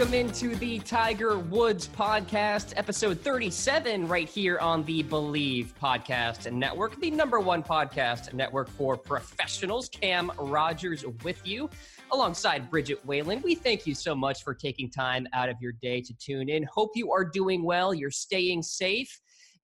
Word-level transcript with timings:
Welcome 0.00 0.14
into 0.14 0.56
the 0.56 0.78
Tiger 0.78 1.38
Woods 1.38 1.86
podcast, 1.86 2.72
episode 2.76 3.20
37, 3.20 4.08
right 4.08 4.26
here 4.26 4.56
on 4.58 4.82
the 4.84 5.02
Believe 5.02 5.74
Podcast 5.78 6.50
Network, 6.50 6.98
the 7.02 7.10
number 7.10 7.38
one 7.38 7.62
podcast 7.62 8.32
network 8.32 8.70
for 8.70 8.96
professionals. 8.96 9.90
Cam 9.90 10.32
Rogers 10.38 11.04
with 11.22 11.46
you 11.46 11.68
alongside 12.12 12.70
Bridget 12.70 13.04
Whalen. 13.04 13.42
We 13.42 13.54
thank 13.54 13.86
you 13.86 13.94
so 13.94 14.14
much 14.14 14.42
for 14.42 14.54
taking 14.54 14.90
time 14.90 15.26
out 15.34 15.50
of 15.50 15.56
your 15.60 15.72
day 15.72 16.00
to 16.00 16.14
tune 16.14 16.48
in. 16.48 16.62
Hope 16.62 16.92
you 16.94 17.12
are 17.12 17.22
doing 17.22 17.62
well, 17.62 17.92
you're 17.92 18.10
staying 18.10 18.62
safe 18.62 19.20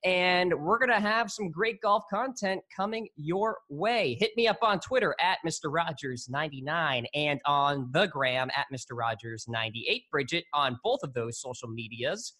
and 0.07 0.55
we're 0.55 0.79
going 0.79 0.89
to 0.89 1.01
have 1.01 1.33
some 1.33 1.51
great 1.51 1.81
golf 1.81 2.05
content 2.09 2.63
coming 2.75 3.09
your 3.17 3.59
way. 3.69 4.17
Hit 4.21 4.31
me 4.37 4.47
up 4.47 4.59
on 4.63 4.79
Twitter 4.79 5.17
at 5.21 5.39
Mr. 5.45 5.65
Rogers99 5.65 7.07
and 7.13 7.41
on 7.45 7.91
the 7.91 8.07
gram 8.07 8.49
at 8.57 8.67
Mr. 8.73 8.93
Rogers98. 8.93 10.05
Bridget 10.13 10.45
on 10.55 10.79
both 10.85 11.01
of 11.03 11.13
those 11.13 11.41
social 11.41 11.69
medias 11.69 12.35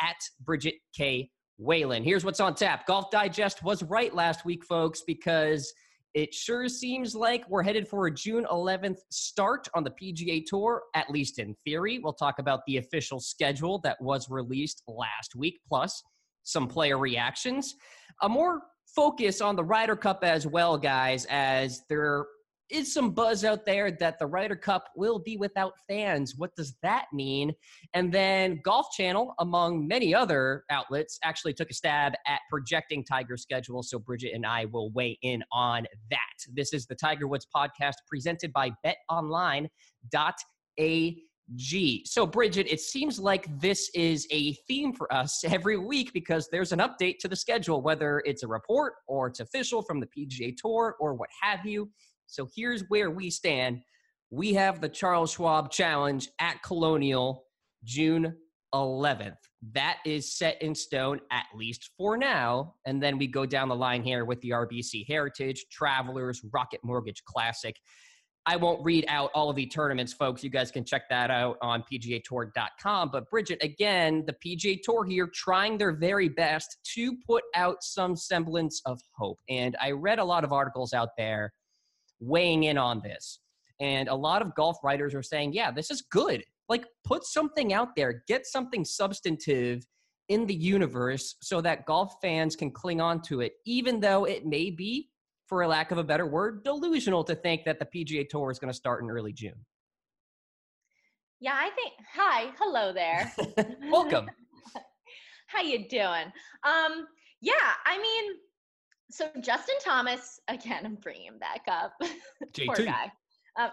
at 0.00 0.14
Bridget 0.44 0.74
K. 0.96 1.28
Whalen. 1.58 2.04
Here's 2.04 2.24
what's 2.24 2.38
on 2.38 2.54
tap. 2.54 2.86
Golf 2.86 3.10
Digest 3.10 3.64
was 3.64 3.82
right 3.82 4.14
last 4.14 4.44
week, 4.44 4.64
folks, 4.64 5.02
because 5.04 5.74
it 6.14 6.32
sure 6.32 6.68
seems 6.68 7.16
like 7.16 7.42
we're 7.50 7.64
headed 7.64 7.88
for 7.88 8.06
a 8.06 8.14
June 8.14 8.46
11th 8.48 8.98
start 9.10 9.66
on 9.74 9.82
the 9.82 9.90
PGA 9.90 10.44
Tour, 10.46 10.82
at 10.94 11.10
least 11.10 11.40
in 11.40 11.56
theory. 11.64 11.98
We'll 11.98 12.12
talk 12.12 12.38
about 12.38 12.60
the 12.68 12.76
official 12.76 13.18
schedule 13.18 13.80
that 13.80 14.00
was 14.00 14.30
released 14.30 14.84
last 14.86 15.34
week, 15.34 15.58
plus 15.68 16.00
some 16.42 16.68
player 16.68 16.98
reactions. 16.98 17.74
A 18.22 18.28
more 18.28 18.62
focus 18.94 19.40
on 19.40 19.56
the 19.56 19.64
Ryder 19.64 19.96
Cup 19.96 20.24
as 20.24 20.46
well, 20.46 20.76
guys, 20.78 21.26
as 21.26 21.82
there 21.88 22.26
is 22.70 22.92
some 22.92 23.12
buzz 23.12 23.44
out 23.44 23.64
there 23.64 23.90
that 23.90 24.18
the 24.18 24.26
Ryder 24.26 24.56
Cup 24.56 24.88
will 24.96 25.18
be 25.18 25.36
without 25.36 25.72
fans. 25.88 26.34
What 26.36 26.54
does 26.54 26.74
that 26.82 27.06
mean? 27.12 27.52
And 27.94 28.12
then 28.12 28.60
Golf 28.64 28.88
Channel, 28.96 29.34
among 29.38 29.88
many 29.88 30.14
other 30.14 30.64
outlets, 30.70 31.18
actually 31.24 31.54
took 31.54 31.70
a 31.70 31.74
stab 31.74 32.12
at 32.26 32.40
projecting 32.50 33.04
Tiger's 33.04 33.42
schedule. 33.42 33.82
So 33.82 33.98
Bridget 33.98 34.32
and 34.34 34.44
I 34.44 34.66
will 34.66 34.90
weigh 34.92 35.18
in 35.22 35.42
on 35.52 35.86
that. 36.10 36.18
This 36.52 36.72
is 36.74 36.86
the 36.86 36.94
Tiger 36.94 37.26
Woods 37.26 37.46
podcast 37.54 37.94
presented 38.06 38.52
by 38.52 38.70
betonline.ag. 38.84 39.68
G. 41.56 42.04
So, 42.06 42.26
Bridget, 42.26 42.66
it 42.70 42.80
seems 42.80 43.18
like 43.18 43.46
this 43.60 43.90
is 43.94 44.26
a 44.30 44.52
theme 44.68 44.92
for 44.92 45.12
us 45.12 45.44
every 45.46 45.78
week 45.78 46.12
because 46.12 46.48
there's 46.50 46.72
an 46.72 46.80
update 46.80 47.18
to 47.20 47.28
the 47.28 47.36
schedule, 47.36 47.82
whether 47.82 48.22
it's 48.24 48.42
a 48.42 48.48
report 48.48 48.94
or 49.06 49.28
it's 49.28 49.40
official 49.40 49.82
from 49.82 50.00
the 50.00 50.06
PGA 50.06 50.54
Tour 50.56 50.96
or 51.00 51.14
what 51.14 51.30
have 51.42 51.64
you. 51.64 51.90
So, 52.26 52.48
here's 52.54 52.82
where 52.88 53.10
we 53.10 53.30
stand. 53.30 53.80
We 54.30 54.52
have 54.54 54.80
the 54.80 54.88
Charles 54.88 55.32
Schwab 55.32 55.70
Challenge 55.70 56.28
at 56.38 56.62
Colonial 56.62 57.44
June 57.84 58.34
11th. 58.74 59.36
That 59.72 59.98
is 60.04 60.36
set 60.36 60.60
in 60.62 60.74
stone, 60.74 61.20
at 61.30 61.46
least 61.54 61.90
for 61.96 62.16
now. 62.16 62.74
And 62.86 63.02
then 63.02 63.18
we 63.18 63.26
go 63.26 63.46
down 63.46 63.68
the 63.68 63.76
line 63.76 64.02
here 64.02 64.24
with 64.24 64.40
the 64.40 64.50
RBC 64.50 65.06
Heritage, 65.08 65.66
Travelers, 65.72 66.42
Rocket 66.52 66.80
Mortgage 66.84 67.24
Classic. 67.24 67.74
I 68.48 68.56
won't 68.56 68.82
read 68.82 69.04
out 69.08 69.30
all 69.34 69.50
of 69.50 69.56
the 69.56 69.66
tournaments, 69.66 70.14
folks. 70.14 70.42
You 70.42 70.48
guys 70.48 70.70
can 70.70 70.82
check 70.82 71.06
that 71.10 71.30
out 71.30 71.58
on 71.60 71.84
PGAtour.com. 71.92 73.10
But 73.12 73.28
Bridget, 73.28 73.62
again, 73.62 74.24
the 74.26 74.32
PGA 74.32 74.80
Tour 74.82 75.04
here 75.04 75.28
trying 75.34 75.76
their 75.76 75.92
very 75.92 76.30
best 76.30 76.78
to 76.94 77.14
put 77.26 77.44
out 77.54 77.82
some 77.82 78.16
semblance 78.16 78.80
of 78.86 79.02
hope. 79.14 79.38
And 79.50 79.76
I 79.82 79.90
read 79.90 80.18
a 80.18 80.24
lot 80.24 80.44
of 80.44 80.52
articles 80.54 80.94
out 80.94 81.10
there 81.18 81.52
weighing 82.20 82.62
in 82.62 82.78
on 82.78 83.02
this. 83.04 83.40
And 83.80 84.08
a 84.08 84.14
lot 84.14 84.40
of 84.40 84.54
golf 84.54 84.78
writers 84.82 85.14
are 85.14 85.22
saying, 85.22 85.52
yeah, 85.52 85.70
this 85.70 85.90
is 85.90 86.00
good. 86.10 86.42
Like, 86.70 86.86
put 87.04 87.24
something 87.26 87.74
out 87.74 87.96
there, 87.96 88.24
get 88.28 88.46
something 88.46 88.82
substantive 88.82 89.86
in 90.30 90.46
the 90.46 90.54
universe 90.54 91.36
so 91.42 91.60
that 91.60 91.84
golf 91.84 92.14
fans 92.22 92.56
can 92.56 92.70
cling 92.70 93.02
on 93.02 93.20
to 93.24 93.42
it, 93.42 93.52
even 93.66 94.00
though 94.00 94.24
it 94.24 94.46
may 94.46 94.70
be 94.70 95.10
for 95.48 95.62
a 95.62 95.68
lack 95.68 95.90
of 95.90 95.98
a 95.98 96.04
better 96.04 96.26
word, 96.26 96.62
delusional 96.62 97.24
to 97.24 97.34
think 97.34 97.64
that 97.64 97.78
the 97.78 97.86
PGA 97.86 98.28
Tour 98.28 98.50
is 98.50 98.58
going 98.58 98.70
to 98.70 98.76
start 98.76 99.02
in 99.02 99.10
early 99.10 99.32
June. 99.32 99.64
Yeah, 101.40 101.54
I 101.54 101.70
think. 101.70 101.94
Hi, 102.14 102.50
hello 102.58 102.92
there. 102.92 103.32
Welcome. 103.90 104.28
How 105.46 105.62
you 105.62 105.88
doing? 105.88 106.32
Um, 106.64 107.06
yeah, 107.40 107.54
I 107.86 107.98
mean, 108.00 108.32
so 109.10 109.28
Justin 109.40 109.76
Thomas 109.82 110.40
again. 110.48 110.84
I'm 110.84 110.96
bringing 110.96 111.26
him 111.26 111.38
back 111.38 111.62
up. 111.68 111.92
poor 112.66 112.84
guy. 112.84 113.10
Um, 113.58 113.70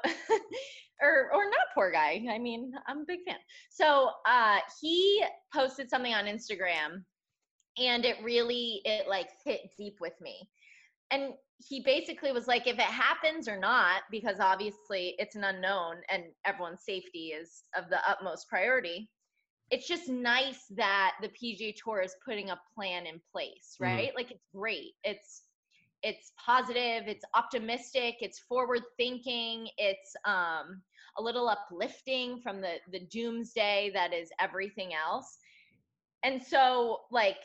or 1.01 1.29
or 1.33 1.45
not 1.45 1.67
poor 1.73 1.91
guy. 1.91 2.23
I 2.31 2.37
mean, 2.37 2.71
I'm 2.87 2.99
a 2.99 3.05
big 3.05 3.19
fan. 3.27 3.37
So 3.69 4.11
uh, 4.27 4.59
he 4.81 5.23
posted 5.53 5.89
something 5.89 6.13
on 6.13 6.25
Instagram, 6.25 7.03
and 7.77 8.05
it 8.05 8.15
really 8.23 8.81
it 8.85 9.07
like 9.09 9.29
hit 9.43 9.61
deep 9.77 9.95
with 9.99 10.13
me. 10.21 10.47
And 11.11 11.33
he 11.57 11.81
basically 11.81 12.31
was 12.31 12.47
like, 12.47 12.67
if 12.67 12.75
it 12.75 12.81
happens 12.81 13.47
or 13.47 13.57
not, 13.57 14.03
because 14.11 14.39
obviously 14.39 15.15
it's 15.17 15.35
an 15.35 15.43
unknown 15.43 15.97
and 16.09 16.23
everyone's 16.45 16.83
safety 16.83 17.27
is 17.27 17.63
of 17.77 17.89
the 17.89 17.97
utmost 18.09 18.49
priority. 18.49 19.09
It's 19.71 19.87
just 19.87 20.09
nice 20.09 20.65
that 20.71 21.13
the 21.21 21.29
PGA 21.29 21.73
Tour 21.75 22.01
is 22.01 22.15
putting 22.23 22.49
a 22.49 22.59
plan 22.75 23.05
in 23.05 23.21
place, 23.31 23.75
mm-hmm. 23.81 23.83
right? 23.83 24.07
Mm-hmm. 24.09 24.17
Like 24.17 24.31
it's 24.31 24.45
great. 24.53 24.93
It's 25.03 25.43
it's 26.03 26.33
positive, 26.37 27.07
it's 27.07 27.25
optimistic, 27.33 28.17
it's 28.19 28.37
forward 28.39 28.83
thinking, 28.97 29.67
it's 29.77 30.15
um 30.25 30.81
a 31.17 31.21
little 31.21 31.47
uplifting 31.47 32.41
from 32.41 32.61
the 32.61 32.75
the 32.91 32.99
doomsday 32.99 33.91
that 33.93 34.13
is 34.13 34.29
everything 34.39 34.91
else. 34.93 35.37
And 36.23 36.43
so 36.43 36.99
like 37.11 37.39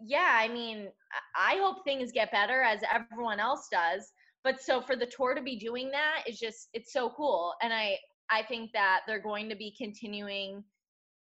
yeah, 0.00 0.38
I 0.40 0.48
mean, 0.48 0.88
I 1.36 1.56
hope 1.56 1.84
things 1.84 2.12
get 2.12 2.32
better 2.32 2.62
as 2.62 2.80
everyone 2.92 3.40
else 3.40 3.68
does. 3.70 4.12
But 4.42 4.60
so 4.60 4.80
for 4.80 4.94
the 4.94 5.06
tour 5.06 5.34
to 5.34 5.42
be 5.42 5.56
doing 5.56 5.90
that 5.90 6.24
is 6.28 6.38
just 6.38 6.68
it's 6.74 6.92
so 6.92 7.10
cool. 7.16 7.54
And 7.62 7.72
I 7.72 7.98
I 8.30 8.42
think 8.42 8.72
that 8.72 9.00
they're 9.06 9.22
going 9.22 9.48
to 9.48 9.56
be 9.56 9.74
continuing 9.76 10.64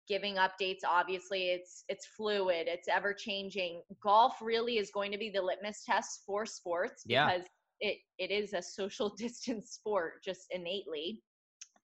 giving 0.07 0.35
updates 0.35 0.79
obviously 0.87 1.49
it's 1.49 1.85
it's 1.87 2.05
fluid 2.05 2.67
it's 2.67 2.87
ever 2.89 3.13
changing 3.13 3.81
golf 4.01 4.35
really 4.41 4.77
is 4.77 4.91
going 4.91 5.11
to 5.11 5.17
be 5.17 5.29
the 5.29 5.41
litmus 5.41 5.83
test 5.85 6.23
for 6.25 6.45
sports 6.45 7.03
yeah. 7.05 7.25
because 7.25 7.47
it 7.79 7.97
it 8.17 8.31
is 8.31 8.53
a 8.53 8.61
social 8.61 9.09
distance 9.17 9.71
sport 9.71 10.23
just 10.23 10.45
innately 10.51 11.21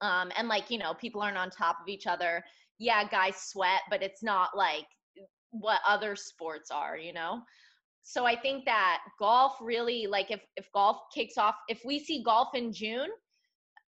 um 0.01 0.31
and 0.37 0.47
like 0.47 0.69
you 0.69 0.77
know 0.77 0.93
people 0.93 1.21
aren't 1.21 1.37
on 1.37 1.49
top 1.49 1.77
of 1.81 1.87
each 1.87 2.07
other 2.07 2.43
yeah 2.77 3.07
guys 3.07 3.35
sweat 3.37 3.81
but 3.89 4.03
it's 4.03 4.21
not 4.21 4.49
like 4.55 4.85
what 5.51 5.79
other 5.87 6.15
sports 6.15 6.71
are, 6.71 6.97
you 6.97 7.13
know? 7.13 7.41
So 8.03 8.25
I 8.25 8.35
think 8.35 8.65
that 8.65 8.99
golf 9.19 9.57
really 9.61 10.07
like 10.07 10.31
if 10.31 10.41
if 10.55 10.67
golf 10.73 10.97
kicks 11.13 11.37
off, 11.37 11.55
if 11.67 11.81
we 11.85 11.99
see 11.99 12.23
golf 12.23 12.49
in 12.55 12.73
June, 12.73 13.09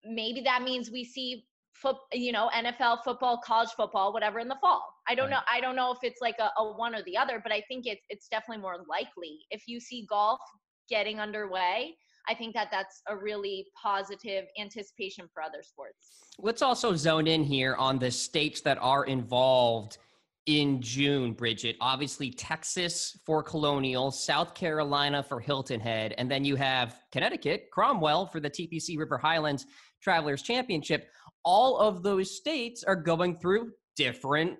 maybe 0.04 0.40
that 0.42 0.62
means 0.62 0.90
we 0.90 1.04
see 1.04 1.44
foot, 1.74 1.96
you 2.12 2.32
know, 2.32 2.50
NFL 2.54 3.04
football, 3.04 3.38
college 3.44 3.70
football, 3.76 4.12
whatever 4.12 4.38
in 4.38 4.48
the 4.48 4.56
fall. 4.60 4.82
I 5.08 5.14
don't 5.14 5.30
right. 5.30 5.36
know. 5.36 5.40
I 5.52 5.60
don't 5.60 5.76
know 5.76 5.92
if 5.92 5.98
it's 6.02 6.20
like 6.22 6.36
a, 6.38 6.50
a 6.58 6.76
one 6.76 6.94
or 6.94 7.02
the 7.02 7.16
other, 7.16 7.40
but 7.42 7.52
I 7.52 7.62
think 7.68 7.86
it's 7.86 8.00
it's 8.08 8.28
definitely 8.28 8.62
more 8.62 8.84
likely 8.88 9.38
if 9.50 9.64
you 9.66 9.80
see 9.80 10.06
golf 10.08 10.40
getting 10.88 11.20
underway. 11.20 11.94
I 12.28 12.34
think 12.34 12.54
that 12.54 12.68
that's 12.72 13.02
a 13.08 13.16
really 13.16 13.66
positive 13.80 14.46
anticipation 14.60 15.28
for 15.32 15.42
other 15.42 15.62
sports. 15.62 16.34
Let's 16.38 16.60
also 16.60 16.96
zone 16.96 17.28
in 17.28 17.44
here 17.44 17.76
on 17.76 18.00
the 18.00 18.10
states 18.10 18.60
that 18.62 18.78
are 18.80 19.04
involved 19.04 19.98
in 20.46 20.80
June, 20.80 21.32
Bridget. 21.32 21.76
Obviously, 21.80 22.30
Texas 22.30 23.18
for 23.26 23.42
Colonial, 23.42 24.10
South 24.10 24.54
Carolina 24.54 25.22
for 25.22 25.40
Hilton 25.40 25.80
Head, 25.80 26.14
and 26.18 26.30
then 26.30 26.44
you 26.44 26.56
have 26.56 27.00
Connecticut, 27.12 27.68
Cromwell 27.72 28.26
for 28.26 28.40
the 28.40 28.50
TPC 28.50 28.96
River 28.96 29.18
Highlands 29.18 29.66
Travelers 30.02 30.42
Championship. 30.42 31.08
All 31.44 31.78
of 31.78 32.02
those 32.02 32.36
states 32.36 32.84
are 32.84 32.96
going 32.96 33.36
through 33.38 33.72
different, 33.96 34.56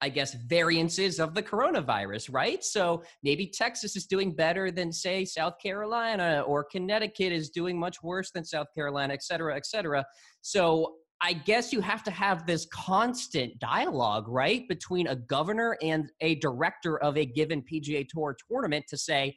I 0.00 0.10
guess, 0.10 0.34
variances 0.34 1.20
of 1.20 1.32
the 1.32 1.42
coronavirus, 1.42 2.32
right? 2.32 2.62
So 2.62 3.02
maybe 3.22 3.46
Texas 3.46 3.96
is 3.96 4.06
doing 4.06 4.34
better 4.34 4.70
than, 4.70 4.92
say, 4.92 5.24
South 5.24 5.54
Carolina, 5.62 6.44
or 6.46 6.64
Connecticut 6.64 7.32
is 7.32 7.48
doing 7.48 7.78
much 7.78 8.02
worse 8.02 8.30
than 8.30 8.44
South 8.44 8.66
Carolina, 8.74 9.14
et 9.14 9.22
cetera, 9.22 9.56
et 9.56 9.64
cetera. 9.64 10.04
So 10.42 10.96
I 11.24 11.32
guess 11.32 11.72
you 11.72 11.80
have 11.80 12.02
to 12.02 12.10
have 12.10 12.46
this 12.46 12.66
constant 12.66 13.58
dialogue, 13.58 14.28
right, 14.28 14.68
between 14.68 15.06
a 15.06 15.16
governor 15.16 15.74
and 15.80 16.12
a 16.20 16.34
director 16.34 16.98
of 16.98 17.16
a 17.16 17.24
given 17.24 17.62
PGA 17.62 18.06
Tour 18.06 18.36
tournament 18.46 18.84
to 18.88 18.98
say, 18.98 19.34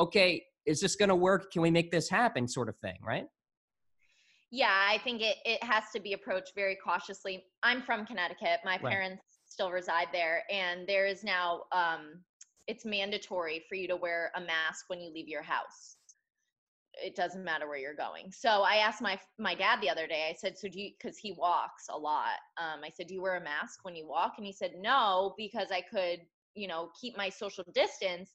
okay, 0.00 0.42
is 0.64 0.80
this 0.80 0.96
going 0.96 1.10
to 1.10 1.14
work? 1.14 1.52
Can 1.52 1.60
we 1.60 1.70
make 1.70 1.90
this 1.90 2.08
happen? 2.08 2.48
Sort 2.48 2.70
of 2.70 2.76
thing, 2.78 2.96
right? 3.02 3.26
Yeah, 4.50 4.72
I 4.88 4.96
think 5.04 5.20
it, 5.20 5.36
it 5.44 5.62
has 5.62 5.84
to 5.94 6.00
be 6.00 6.14
approached 6.14 6.52
very 6.54 6.78
cautiously. 6.82 7.44
I'm 7.62 7.82
from 7.82 8.06
Connecticut. 8.06 8.60
My 8.64 8.78
right. 8.82 8.92
parents 8.92 9.22
still 9.46 9.70
reside 9.70 10.06
there, 10.14 10.42
and 10.50 10.88
there 10.88 11.04
is 11.04 11.22
now 11.22 11.64
um, 11.70 12.22
it's 12.66 12.86
mandatory 12.86 13.62
for 13.68 13.74
you 13.74 13.86
to 13.88 13.96
wear 13.96 14.32
a 14.36 14.40
mask 14.40 14.86
when 14.88 15.02
you 15.02 15.12
leave 15.12 15.28
your 15.28 15.42
house. 15.42 15.95
It 16.96 17.14
doesn't 17.14 17.44
matter 17.44 17.68
where 17.68 17.78
you're 17.78 17.94
going. 17.94 18.32
So 18.32 18.62
I 18.62 18.76
asked 18.76 19.02
my 19.02 19.18
my 19.38 19.54
dad 19.54 19.80
the 19.80 19.90
other 19.90 20.06
day. 20.06 20.28
I 20.30 20.34
said, 20.34 20.58
"So 20.58 20.68
do 20.68 20.80
you?" 20.80 20.92
Because 20.98 21.18
he 21.18 21.32
walks 21.32 21.86
a 21.90 21.96
lot. 21.96 22.38
Um, 22.58 22.80
I 22.84 22.90
said, 22.90 23.06
"Do 23.06 23.14
you 23.14 23.22
wear 23.22 23.36
a 23.36 23.40
mask 23.40 23.84
when 23.84 23.96
you 23.96 24.06
walk?" 24.08 24.34
And 24.38 24.46
he 24.46 24.52
said, 24.52 24.72
"No, 24.78 25.34
because 25.36 25.70
I 25.70 25.82
could, 25.82 26.20
you 26.54 26.68
know, 26.68 26.90
keep 27.00 27.16
my 27.16 27.28
social 27.28 27.64
distance." 27.74 28.30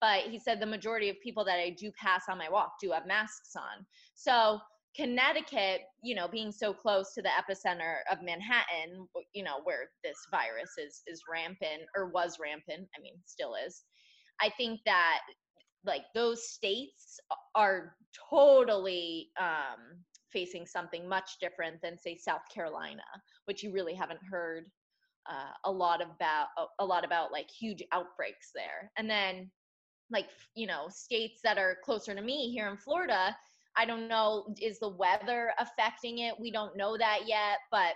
But 0.00 0.24
he 0.24 0.38
said 0.38 0.60
the 0.60 0.66
majority 0.66 1.08
of 1.08 1.20
people 1.20 1.44
that 1.44 1.58
I 1.58 1.70
do 1.70 1.90
pass 1.92 2.24
on 2.28 2.38
my 2.38 2.48
walk 2.48 2.74
do 2.80 2.92
have 2.92 3.06
masks 3.06 3.56
on. 3.56 3.84
So 4.14 4.60
Connecticut, 4.96 5.82
you 6.02 6.14
know, 6.14 6.28
being 6.28 6.50
so 6.50 6.72
close 6.72 7.12
to 7.14 7.22
the 7.22 7.28
epicenter 7.28 7.98
of 8.10 8.22
Manhattan, 8.22 9.06
you 9.32 9.42
know, 9.44 9.60
where 9.64 9.90
this 10.02 10.16
virus 10.30 10.70
is 10.78 11.02
is 11.06 11.22
rampant 11.30 11.82
or 11.96 12.08
was 12.08 12.38
rampant, 12.40 12.88
I 12.96 13.00
mean, 13.00 13.14
still 13.26 13.54
is. 13.54 13.84
I 14.40 14.50
think 14.50 14.80
that 14.86 15.20
like 15.84 16.02
those 16.14 16.48
states 16.48 17.20
are 17.54 17.94
totally 18.30 19.30
um, 19.38 20.02
facing 20.32 20.66
something 20.66 21.08
much 21.08 21.38
different 21.40 21.80
than 21.82 21.98
say 21.98 22.16
South 22.16 22.42
Carolina, 22.52 23.02
which 23.46 23.62
you 23.62 23.72
really 23.72 23.94
haven't 23.94 24.20
heard 24.30 24.64
uh, 25.30 25.52
a 25.64 25.70
lot 25.70 26.00
about 26.02 26.48
a 26.78 26.84
lot 26.84 27.04
about 27.04 27.32
like 27.32 27.50
huge 27.50 27.82
outbreaks 27.92 28.50
there. 28.54 28.90
And 28.96 29.08
then 29.08 29.50
like 30.10 30.28
you 30.54 30.66
know 30.66 30.86
states 30.88 31.40
that 31.44 31.58
are 31.58 31.76
closer 31.84 32.14
to 32.14 32.22
me 32.22 32.50
here 32.50 32.68
in 32.68 32.76
Florida, 32.76 33.36
I 33.76 33.84
don't 33.84 34.08
know, 34.08 34.52
is 34.60 34.78
the 34.80 34.88
weather 34.88 35.52
affecting 35.58 36.18
it? 36.18 36.34
We 36.40 36.50
don't 36.50 36.76
know 36.76 36.96
that 36.98 37.20
yet, 37.26 37.58
but 37.70 37.94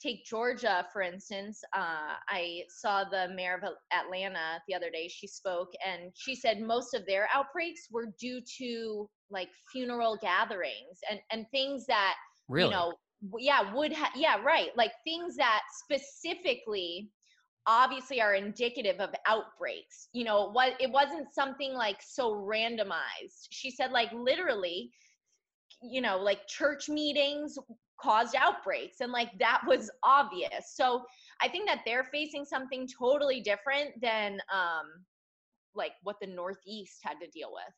take 0.00 0.24
Georgia, 0.24 0.86
for 0.92 1.02
instance. 1.02 1.60
Uh, 1.74 2.14
I 2.28 2.62
saw 2.68 3.04
the 3.04 3.28
mayor 3.34 3.60
of 3.62 3.74
Atlanta 3.92 4.60
the 4.68 4.74
other 4.74 4.90
day. 4.90 5.08
She 5.08 5.26
spoke 5.26 5.70
and 5.86 6.12
she 6.14 6.34
said 6.34 6.60
most 6.60 6.94
of 6.94 7.06
their 7.06 7.28
outbreaks 7.34 7.88
were 7.90 8.06
due 8.20 8.40
to 8.58 9.08
like 9.30 9.48
funeral 9.72 10.18
gatherings 10.20 10.98
and, 11.10 11.20
and 11.30 11.46
things 11.50 11.86
that, 11.86 12.14
really? 12.48 12.70
you 12.70 12.74
know, 12.74 12.92
yeah, 13.38 13.74
would 13.74 13.92
ha- 13.92 14.12
yeah, 14.14 14.40
right. 14.42 14.70
Like 14.76 14.92
things 15.04 15.36
that 15.36 15.62
specifically 15.84 17.10
obviously 17.66 18.20
are 18.20 18.34
indicative 18.34 19.00
of 19.00 19.10
outbreaks. 19.26 20.08
You 20.12 20.24
know, 20.24 20.50
what 20.50 20.74
it 20.80 20.90
wasn't 20.90 21.34
something 21.34 21.74
like 21.74 21.98
so 22.00 22.32
randomized. 22.32 23.48
She 23.50 23.70
said 23.70 23.90
like 23.90 24.12
literally 24.12 24.90
you 25.82 26.00
know, 26.00 26.18
like 26.18 26.46
church 26.48 26.88
meetings 26.88 27.56
caused 28.00 28.34
outbreaks 28.36 29.00
and 29.00 29.12
like 29.12 29.30
that 29.38 29.62
was 29.66 29.90
obvious. 30.02 30.74
So 30.74 31.04
I 31.42 31.48
think 31.48 31.66
that 31.66 31.80
they're 31.84 32.04
facing 32.04 32.44
something 32.44 32.88
totally 32.88 33.40
different 33.40 34.00
than 34.00 34.40
um 34.52 35.04
like 35.74 35.92
what 36.02 36.16
the 36.20 36.26
Northeast 36.26 37.00
had 37.02 37.14
to 37.22 37.28
deal 37.28 37.50
with. 37.52 37.74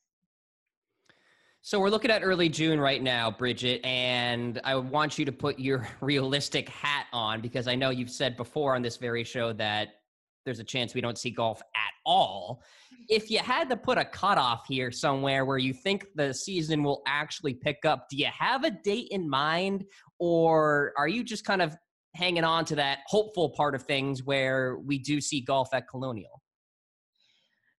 So 1.63 1.79
we're 1.79 1.91
looking 1.91 2.11
at 2.11 2.23
early 2.23 2.49
June 2.49 2.81
right 2.81 3.03
now, 3.03 3.31
Bridget, 3.31 3.85
and 3.85 4.59
I 4.65 4.77
want 4.77 5.19
you 5.19 5.27
to 5.27 5.33
put 5.33 5.59
your 5.59 5.87
realistic 6.01 6.71
hat 6.71 7.07
on 7.13 7.43
because 7.43 7.69
I 7.69 7.75
know 7.75 7.91
you've 7.91 8.11
said 8.11 8.37
before 8.37 8.75
on 8.75 8.83
this 8.83 8.97
very 8.97 9.25
show 9.25 9.53
that 9.55 10.00
there's 10.45 10.59
a 10.59 10.65
chance 10.65 10.95
we 10.95 11.01
don't 11.01 11.19
see 11.19 11.31
golf 11.31 11.61
at 11.75 11.93
all. 12.07 12.63
If 13.09 13.31
you 13.31 13.39
had 13.39 13.69
to 13.71 13.77
put 13.77 13.99
a 13.99 14.05
cutoff 14.05 14.67
here 14.67 14.91
somewhere 14.91 15.45
where 15.45 15.59
you 15.59 15.73
think 15.73 16.07
the 16.15 16.33
season 16.33 16.83
will 16.83 17.03
actually 17.07 17.55
pick 17.55 17.85
up, 17.85 18.09
do 18.09 18.17
you 18.17 18.27
have 18.27 18.65
a 18.65 18.71
date 18.71 19.09
in 19.11 19.29
mind, 19.29 19.85
or 20.19 20.93
are 20.97 21.09
you 21.09 21.25
just 21.25 21.45
kind 21.45 21.63
of 21.63 21.77
hanging 22.15 22.45
on 22.45 22.65
to 22.67 22.75
that 22.77 22.99
hopeful 23.07 23.51
part 23.51 23.75
of 23.75 23.83
things 23.83 24.25
where 24.25 24.79
we 24.79 24.99
do 24.99 25.21
see 25.21 25.41
golf 25.41 25.73
at 25.73 25.89
Colonial? 25.89 26.43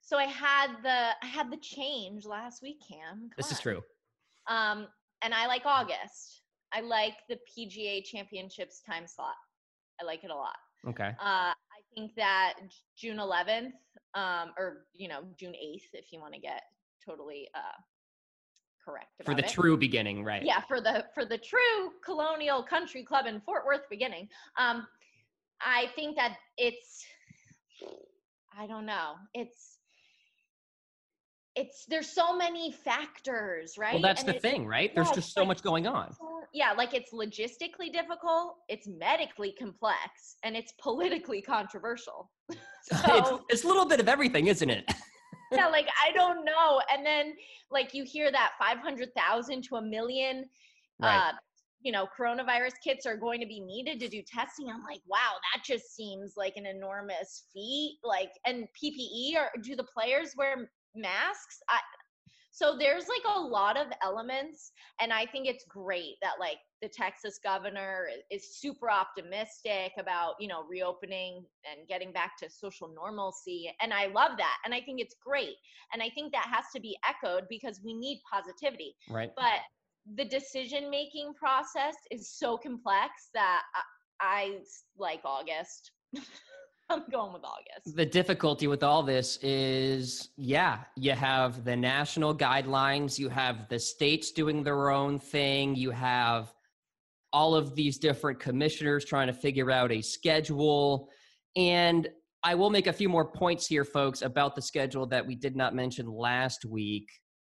So 0.02 0.18
I 0.18 0.25
had 0.25 0.72
the 0.84 1.12
I 1.24 1.25
had 1.25 1.50
the 1.50 1.58
change 1.58 2.25
last 2.25 2.62
week, 2.62 2.81
Cam. 2.88 3.00
Come 3.18 3.30
this 3.38 3.48
on. 3.48 3.54
is 3.54 3.60
true. 3.62 3.81
Um, 4.50 4.88
and 5.22 5.34
I 5.34 5.48
like 5.48 5.62
August. 5.66 6.42
I 6.74 6.81
like 6.81 7.13
the 7.30 7.38
PGA 7.48 8.04
Championships 8.04 8.81
time 8.81 9.08
slot. 9.08 9.36
I 10.02 10.06
like 10.06 10.24
it 10.24 10.31
a 10.31 10.36
lot. 10.36 10.56
Okay. 10.88 11.12
Uh, 11.24 11.54
think 11.95 12.15
that 12.15 12.55
June 12.97 13.17
11th, 13.17 13.71
um, 14.13 14.51
or 14.57 14.85
you 14.93 15.07
know 15.07 15.21
June 15.38 15.53
8th, 15.53 15.89
if 15.93 16.11
you 16.11 16.19
want 16.19 16.33
to 16.33 16.39
get 16.39 16.63
totally 17.05 17.49
uh, 17.55 17.79
correct 18.83 19.09
for 19.23 19.35
the 19.35 19.45
it. 19.45 19.51
true 19.51 19.77
beginning, 19.77 20.23
right? 20.23 20.43
Yeah, 20.43 20.61
for 20.61 20.81
the 20.81 21.05
for 21.13 21.25
the 21.25 21.38
true 21.38 21.91
Colonial 22.03 22.63
Country 22.63 23.03
Club 23.03 23.25
in 23.25 23.41
Fort 23.41 23.65
Worth 23.65 23.89
beginning. 23.89 24.27
Um, 24.57 24.88
I 25.61 25.91
think 25.95 26.15
that 26.15 26.38
it's, 26.57 27.05
I 28.57 28.65
don't 28.65 28.85
know, 28.85 29.13
it's 29.33 29.77
it's 31.56 31.86
there's 31.86 32.07
so 32.07 32.36
many 32.36 32.71
factors, 32.71 33.75
right? 33.77 33.94
Well, 33.94 34.01
that's 34.01 34.24
and 34.24 34.33
the 34.33 34.39
thing, 34.39 34.65
right? 34.65 34.94
There's 34.95 35.09
yeah, 35.09 35.15
just 35.15 35.33
so 35.33 35.42
like, 35.42 35.48
much 35.50 35.63
going 35.63 35.88
on. 35.88 36.15
Yeah, 36.53 36.71
like 36.71 36.94
it's 36.94 37.12
logistically 37.13 37.92
difficult, 37.92 38.57
it's 38.69 38.88
medically 38.88 39.53
complex, 39.57 40.38
and 40.44 40.56
it's 40.56 40.74
politically 40.81 41.42
controversial. 41.42 42.31
so, 42.83 42.98
it's, 43.18 43.31
it's 43.50 43.63
a 43.63 43.68
little 43.68 43.86
bit 43.86 44.00
of 44.00 44.07
everything, 44.07 44.48
isn't 44.48 44.69
it? 44.69 44.92
yeah, 45.51 45.68
like 45.68 45.88
I 46.03 46.12
don't 46.13 46.45
know. 46.45 46.81
And 46.92 47.06
then 47.06 47.33
like 47.69 47.94
you 47.94 48.03
hear 48.03 48.31
that 48.31 48.51
500,000 48.59 49.63
to 49.63 49.75
a 49.75 49.81
million 49.81 50.45
right. 51.00 51.18
uh 51.18 51.31
you 51.83 51.92
know, 51.92 52.07
coronavirus 52.18 52.74
kits 52.83 53.06
are 53.06 53.18
going 53.18 53.39
to 53.42 53.48
be 53.48 53.59
needed 53.59 54.00
to 54.00 54.07
do 54.07 54.21
testing. 54.21 54.69
I'm 54.69 54.83
like, 54.83 55.01
wow, 55.07 55.33
that 55.53 55.63
just 55.63 55.95
seems 55.95 56.33
like 56.38 56.53
an 56.56 56.68
enormous 56.68 57.45
feat. 57.51 57.98
Like, 58.03 58.31
and 58.45 58.68
PPE, 58.81 59.36
or 59.36 59.50
do 59.63 59.75
the 59.75 59.86
players 59.86 60.33
wear 60.38 60.69
masks 60.95 61.59
I, 61.69 61.79
so 62.51 62.75
there's 62.77 63.05
like 63.07 63.35
a 63.35 63.39
lot 63.39 63.77
of 63.77 63.88
elements 64.03 64.71
and 64.99 65.11
i 65.11 65.25
think 65.25 65.47
it's 65.47 65.65
great 65.67 66.15
that 66.21 66.33
like 66.39 66.57
the 66.81 66.89
texas 66.89 67.39
governor 67.43 68.07
is 68.29 68.59
super 68.59 68.91
optimistic 68.91 69.93
about 69.97 70.33
you 70.39 70.47
know 70.47 70.63
reopening 70.69 71.43
and 71.69 71.88
getting 71.88 72.11
back 72.11 72.38
to 72.38 72.49
social 72.49 72.93
normalcy 72.93 73.73
and 73.81 73.93
i 73.93 74.07
love 74.07 74.31
that 74.38 74.57
and 74.65 74.73
i 74.73 74.81
think 74.81 74.99
it's 74.99 75.15
great 75.25 75.55
and 75.93 76.03
i 76.03 76.09
think 76.09 76.31
that 76.31 76.47
has 76.51 76.65
to 76.73 76.81
be 76.81 76.95
echoed 77.07 77.43
because 77.49 77.81
we 77.83 77.93
need 77.93 78.21
positivity 78.31 78.95
right. 79.09 79.31
but 79.35 79.61
the 80.15 80.25
decision 80.25 80.89
making 80.89 81.33
process 81.33 81.95
is 82.09 82.31
so 82.31 82.57
complex 82.57 83.29
that 83.33 83.62
I, 84.19 84.43
I 84.43 84.57
like 84.98 85.21
august 85.24 85.91
I'm 86.91 87.03
going 87.10 87.31
with 87.31 87.45
August. 87.45 87.95
The 87.95 88.05
difficulty 88.05 88.67
with 88.67 88.83
all 88.83 89.01
this 89.01 89.38
is, 89.38 90.29
yeah, 90.36 90.79
you 90.98 91.13
have 91.13 91.63
the 91.63 91.75
national 91.75 92.36
guidelines, 92.36 93.17
you 93.17 93.29
have 93.29 93.69
the 93.69 93.79
states 93.79 94.31
doing 94.31 94.62
their 94.62 94.89
own 94.89 95.17
thing, 95.17 95.74
you 95.74 95.91
have 95.91 96.53
all 97.31 97.55
of 97.55 97.75
these 97.75 97.98
different 97.98 98.41
commissioners 98.41 99.05
trying 99.05 99.27
to 99.27 99.33
figure 99.33 99.71
out 99.71 99.89
a 99.89 100.01
schedule. 100.01 101.07
And 101.55 102.10
I 102.43 102.55
will 102.55 102.69
make 102.69 102.88
a 102.88 102.93
few 102.93 103.07
more 103.07 103.31
points 103.31 103.67
here, 103.67 103.86
folks, 103.86 104.21
about 104.21 104.53
the 104.55 104.62
schedule 104.62 105.05
that 105.07 105.25
we 105.25 105.36
did 105.36 105.55
not 105.55 105.74
mention 105.74 106.07
last 106.07 106.65
week. 106.65 107.07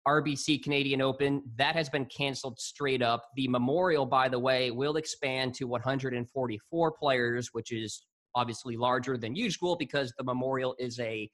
RBC 0.07 0.61
Canadian 0.61 1.01
Open, 1.01 1.41
that 1.55 1.75
has 1.75 1.89
been 1.89 2.05
canceled 2.05 2.59
straight 2.59 3.01
up. 3.01 3.23
The 3.35 3.47
Memorial, 3.47 4.05
by 4.05 4.29
the 4.29 4.39
way, 4.39 4.69
will 4.69 4.97
expand 4.97 5.55
to 5.55 5.65
144 5.65 6.91
players, 6.91 7.49
which 7.53 7.71
is 7.71 8.03
obviously 8.35 8.77
larger 8.77 9.17
than 9.17 9.35
usual 9.35 9.75
because 9.75 10.13
the 10.17 10.23
Memorial 10.23 10.75
is 10.79 10.99
a 10.99 11.29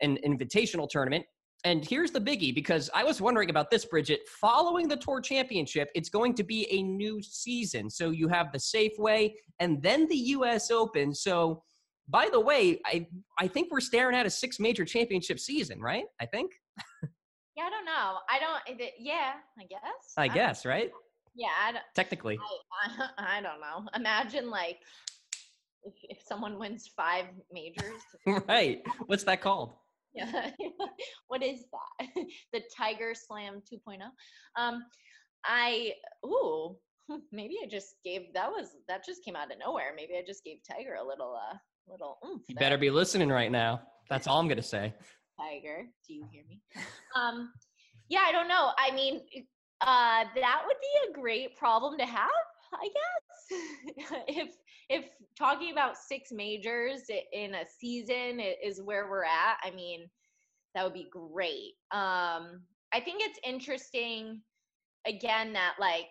an 0.00 0.18
invitational 0.26 0.88
tournament. 0.88 1.24
And 1.64 1.84
here's 1.84 2.10
the 2.10 2.20
biggie 2.20 2.54
because 2.54 2.88
I 2.94 3.04
was 3.04 3.20
wondering 3.20 3.50
about 3.50 3.70
this, 3.70 3.84
Bridget. 3.84 4.20
Following 4.40 4.88
the 4.88 4.96
Tour 4.96 5.20
Championship, 5.20 5.90
it's 5.94 6.08
going 6.08 6.34
to 6.34 6.42
be 6.42 6.66
a 6.70 6.82
new 6.82 7.20
season. 7.22 7.90
So 7.90 8.10
you 8.10 8.28
have 8.28 8.50
the 8.50 8.58
Safeway 8.58 9.34
and 9.58 9.82
then 9.82 10.08
the 10.08 10.16
US 10.16 10.70
Open. 10.70 11.14
So, 11.14 11.62
by 12.08 12.28
the 12.32 12.40
way, 12.40 12.80
I, 12.86 13.06
I 13.38 13.46
think 13.46 13.70
we're 13.70 13.80
staring 13.80 14.16
at 14.16 14.24
a 14.24 14.30
six 14.30 14.58
major 14.58 14.84
championship 14.84 15.38
season, 15.38 15.80
right? 15.80 16.04
I 16.18 16.26
think. 16.26 16.52
yeah, 17.56 17.64
I 17.64 17.70
don't 17.70 17.84
know. 17.84 18.18
I 18.28 18.38
don't, 18.40 18.80
it, 18.80 18.94
yeah, 18.98 19.32
I 19.58 19.64
guess. 19.64 20.14
I, 20.16 20.24
I 20.24 20.28
guess, 20.28 20.64
right? 20.64 20.90
Yeah. 21.34 21.48
Technically. 21.94 22.38
I, 22.82 22.88
I, 23.18 23.36
I 23.38 23.42
don't 23.42 23.60
know. 23.60 23.88
Imagine 23.94 24.50
like 24.50 24.78
if, 25.84 25.94
if 26.02 26.18
someone 26.26 26.58
wins 26.58 26.90
five 26.96 27.26
majors. 27.52 28.02
right. 28.48 28.82
What's 29.06 29.24
that 29.24 29.40
called? 29.40 29.72
Yeah. 30.14 30.50
what 31.28 31.42
is 31.42 31.64
that? 31.72 32.08
the 32.52 32.62
Tiger 32.76 33.14
Slam 33.14 33.62
2.0. 33.72 33.98
Um, 34.56 34.84
I 35.44 35.92
ooh, 36.24 36.76
maybe 37.32 37.56
I 37.62 37.66
just 37.66 37.94
gave 38.04 38.32
that 38.34 38.50
was 38.50 38.76
that 38.88 39.04
just 39.06 39.24
came 39.24 39.36
out 39.36 39.50
of 39.52 39.58
nowhere. 39.58 39.92
Maybe 39.96 40.14
I 40.18 40.22
just 40.26 40.44
gave 40.44 40.58
Tiger 40.68 40.96
a 40.96 41.06
little 41.06 41.34
uh 41.34 41.56
little 41.88 42.18
You 42.46 42.54
better 42.56 42.76
be 42.78 42.90
listening 42.90 43.28
right 43.30 43.50
now. 43.50 43.80
That's 44.08 44.26
all 44.26 44.38
I'm 44.38 44.48
gonna 44.48 44.62
say. 44.62 44.92
Tiger, 45.38 45.86
do 46.06 46.14
you 46.14 46.26
hear 46.30 46.42
me? 46.48 46.60
Um 47.16 47.52
yeah, 48.08 48.24
I 48.26 48.32
don't 48.32 48.48
know. 48.48 48.72
I 48.76 48.90
mean, 48.94 49.20
Uh, 49.82 50.24
that 50.34 50.62
would 50.66 50.76
be 50.80 51.10
a 51.10 51.14
great 51.14 51.56
problem 51.56 51.96
to 51.96 52.04
have, 52.04 52.28
I 52.72 52.88
guess. 52.88 54.20
if 54.28 54.56
if 54.88 55.04
talking 55.38 55.72
about 55.72 55.96
six 55.96 56.30
majors 56.32 57.02
in 57.32 57.54
a 57.54 57.64
season 57.78 58.40
is 58.40 58.82
where 58.82 59.08
we're 59.08 59.24
at, 59.24 59.56
I 59.62 59.70
mean, 59.70 60.08
that 60.74 60.84
would 60.84 60.94
be 60.94 61.08
great. 61.10 61.74
Um, 61.92 62.62
I 62.92 63.00
think 63.00 63.22
it's 63.22 63.38
interesting 63.44 64.40
again 65.06 65.52
that 65.52 65.74
like 65.78 66.08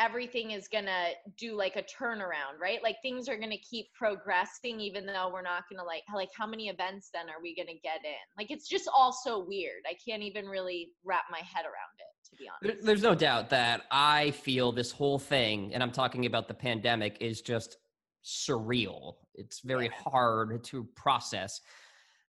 everything 0.00 0.52
is 0.52 0.66
gonna 0.66 1.08
do 1.36 1.54
like 1.54 1.76
a 1.76 1.82
turnaround, 1.82 2.58
right? 2.60 2.82
Like 2.82 2.96
things 3.02 3.28
are 3.28 3.36
gonna 3.36 3.58
keep 3.58 3.86
progressing, 3.92 4.80
even 4.80 5.04
though 5.06 5.30
we're 5.32 5.42
not 5.42 5.64
gonna 5.70 5.84
like 5.84 6.02
like 6.14 6.30
how 6.36 6.46
many 6.46 6.68
events 6.68 7.10
then 7.12 7.28
are 7.28 7.42
we 7.42 7.54
gonna 7.54 7.78
get 7.82 8.00
in? 8.04 8.24
Like 8.38 8.50
it's 8.50 8.68
just 8.68 8.88
all 8.96 9.12
so 9.12 9.44
weird. 9.46 9.82
I 9.88 9.94
can't 10.08 10.22
even 10.22 10.46
really 10.46 10.88
wrap 11.04 11.24
my 11.30 11.38
head 11.40 11.64
around 11.64 11.96
it, 11.98 12.09
to 12.30 12.36
be 12.36 12.48
honest. 12.48 12.84
There's 12.84 13.02
no 13.02 13.14
doubt 13.14 13.50
that 13.50 13.82
I 13.90 14.30
feel 14.32 14.72
this 14.72 14.90
whole 14.90 15.18
thing, 15.18 15.72
and 15.74 15.82
I'm 15.82 15.92
talking 15.92 16.26
about 16.26 16.48
the 16.48 16.54
pandemic, 16.54 17.18
is 17.20 17.40
just 17.40 17.76
surreal. 18.24 19.14
It's 19.34 19.60
very 19.60 19.86
yeah. 19.86 20.10
hard 20.10 20.62
to 20.64 20.84
process 20.96 21.60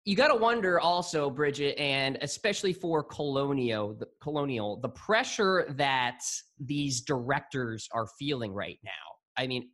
you 0.08 0.16
got 0.16 0.30
to 0.30 0.36
wonder 0.36 0.80
also, 0.80 1.30
Bridget, 1.30 1.78
and 1.78 2.18
especially 2.22 2.72
for 2.72 3.04
Colonial, 3.04 3.94
the, 3.94 4.08
Colonial, 4.22 4.80
the 4.80 4.88
pressure 4.88 5.66
that 5.72 6.22
these 6.62 7.02
directors 7.02 7.90
are 7.92 8.08
feeling 8.18 8.54
right 8.54 8.80
now. 8.86 8.92
I 9.36 9.48
mean, 9.48 9.70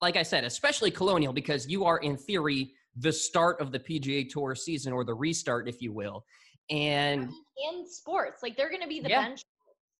like 0.00 0.14
I 0.14 0.22
said, 0.22 0.44
especially 0.44 0.92
Colonial, 0.92 1.32
because 1.32 1.66
you 1.66 1.84
are 1.84 1.98
in 1.98 2.16
theory 2.16 2.70
the 2.98 3.12
start 3.12 3.60
of 3.60 3.72
the 3.72 3.80
PGA 3.80 4.28
Tour 4.28 4.54
season 4.54 4.92
or 4.92 5.04
the 5.04 5.14
restart, 5.14 5.68
if 5.68 5.82
you 5.82 5.92
will, 5.92 6.24
and 6.70 7.28
in 7.68 7.84
sports, 7.90 8.44
like 8.44 8.56
they're 8.56 8.70
going 8.70 8.80
to 8.80 8.86
be 8.86 9.00
the 9.00 9.08
yeah. 9.08 9.22
bench. 9.22 9.44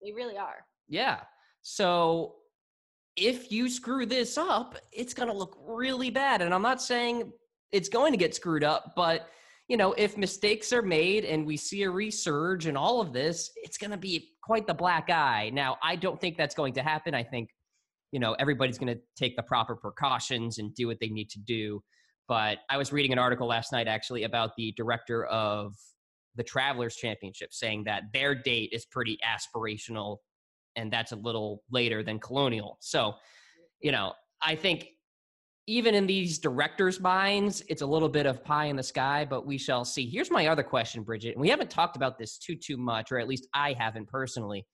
They 0.04 0.12
really 0.12 0.37
are. 0.37 0.66
Yeah. 0.88 1.20
So 1.62 2.34
if 3.16 3.50
you 3.50 3.68
screw 3.68 4.06
this 4.06 4.37
up, 4.37 4.76
it's 4.92 5.14
going 5.14 5.28
to 5.28 5.34
look 5.34 5.56
really 5.66 6.11
bad. 6.11 6.42
And 6.42 6.52
I'm 6.52 6.62
not 6.62 6.82
saying 6.82 7.32
it's 7.73 7.88
going 7.88 8.12
to 8.12 8.18
get 8.18 8.34
screwed 8.34 8.64
up, 8.64 8.92
but 8.94 9.28
you 9.68 9.78
know, 9.78 9.94
if 9.94 10.18
mistakes 10.18 10.73
are 10.75 10.82
made 10.82 11.25
and 11.25 11.46
we 11.46 11.56
see 11.56 11.84
a 11.84 11.88
resurge 11.88 12.66
and 12.66 12.76
all 12.76 13.00
of 13.00 13.14
this, 13.14 13.50
it's 13.56 13.78
going 13.78 13.92
to 13.92 13.96
be 13.96 14.32
quite 14.42 14.66
the 14.66 14.75
black 14.75 15.08
eye. 15.08 15.50
Now, 15.54 15.78
I 15.82 15.96
don't 15.96 16.20
think 16.20 16.37
that's 16.37 16.54
going 16.54 16.75
to 16.75 16.82
happen. 16.82 17.14
I 17.14 17.23
think, 17.23 17.49
you 18.12 18.20
know, 18.20 18.34
everybody's 18.34 18.76
going 18.76 18.94
to 18.94 19.00
take 19.16 19.37
the 19.37 19.42
proper 19.42 19.75
precautions 19.75 20.58
and 20.58 20.75
do 20.75 20.87
what 20.87 20.99
they 21.00 21.08
need 21.08 21.30
to 21.30 21.38
do. 21.38 21.82
But 22.28 22.58
I 22.68 22.76
was 22.76 22.92
reading 22.92 23.12
an 23.12 23.18
article 23.18 23.46
last 23.46 23.73
night 23.73 23.88
actually 23.88 24.25
about 24.25 24.50
the 24.56 24.73
director 24.76 25.25
of 25.25 25.73
the 26.36 26.42
Travelers 26.42 26.96
Championship 26.96 27.52
saying 27.52 27.84
that 27.84 28.04
their 28.12 28.34
date 28.34 28.70
is 28.72 28.84
pretty 28.84 29.18
aspirational 29.26 30.18
and 30.76 30.92
that's 30.92 31.12
a 31.12 31.16
little 31.16 31.62
later 31.70 32.02
than 32.02 32.18
Colonial. 32.18 32.76
So, 32.80 33.14
you 33.80 33.92
know, 33.92 34.12
I 34.42 34.56
think 34.56 34.88
even 35.66 35.94
in 35.94 36.06
these 36.06 36.38
directors' 36.38 37.00
minds, 37.00 37.62
it's 37.68 37.82
a 37.82 37.86
little 37.86 38.08
bit 38.08 38.26
of 38.26 38.44
pie 38.44 38.66
in 38.66 38.76
the 38.76 38.82
sky, 38.82 39.26
but 39.28 39.46
we 39.46 39.56
shall 39.56 39.84
see. 39.84 40.06
Here's 40.06 40.30
my 40.30 40.48
other 40.48 40.62
question, 40.62 41.02
Bridget, 41.02 41.32
and 41.32 41.40
we 41.40 41.48
haven't 41.48 41.70
talked 41.70 41.96
about 41.96 42.18
this 42.18 42.36
too 42.36 42.56
too 42.56 42.76
much, 42.76 43.10
or 43.10 43.18
at 43.18 43.28
least 43.28 43.48
I 43.54 43.72
haven't 43.72 44.08
personally. 44.08 44.66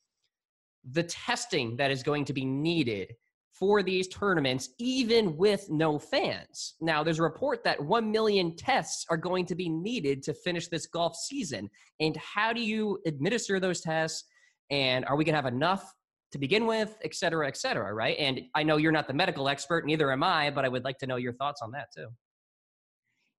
The 0.91 1.05
testing 1.05 1.77
that 1.77 1.91
is 1.91 2.03
going 2.03 2.25
to 2.25 2.33
be 2.33 2.45
needed 2.45 3.15
for 3.53 3.83
these 3.83 4.09
tournaments, 4.09 4.71
even 4.79 5.37
with 5.37 5.69
no 5.69 5.99
fans. 5.99 6.77
Now, 6.81 7.03
there's 7.03 7.19
a 7.19 7.23
report 7.23 7.63
that 7.65 7.83
1 7.83 8.11
million 8.11 8.57
tests 8.57 9.05
are 9.11 9.17
going 9.17 9.45
to 9.47 9.55
be 9.55 9.69
needed 9.69 10.23
to 10.25 10.35
finish 10.35 10.69
this 10.69 10.87
golf 10.87 11.17
season. 11.17 11.69
And 12.01 12.17
how 12.17 12.53
do 12.53 12.63
you 12.63 12.99
administer 13.07 13.61
those 13.61 13.81
tests? 13.81 14.25
And 14.71 15.05
are 15.05 15.17
we 15.17 15.25
going 15.25 15.35
to 15.35 15.43
have 15.43 15.53
enough 15.53 15.93
to 16.33 16.39
begin 16.39 16.67
with, 16.67 16.97
et 17.05 17.15
cetera, 17.15 17.49
et 17.49 17.57
cetera, 17.57 17.93
right? 17.93 18.17
And 18.19 18.41
I 18.55 18.63
know 18.63 18.77
you're 18.77 18.93
not 18.93 19.09
the 19.09 19.15
medical 19.15 19.49
expert, 19.49 19.85
neither 19.85 20.13
am 20.13 20.23
I, 20.23 20.51
but 20.51 20.65
I 20.65 20.69
would 20.69 20.85
like 20.85 20.99
to 20.99 21.07
know 21.07 21.17
your 21.17 21.33
thoughts 21.33 21.61
on 21.61 21.73
that 21.73 21.89
too. 21.95 22.07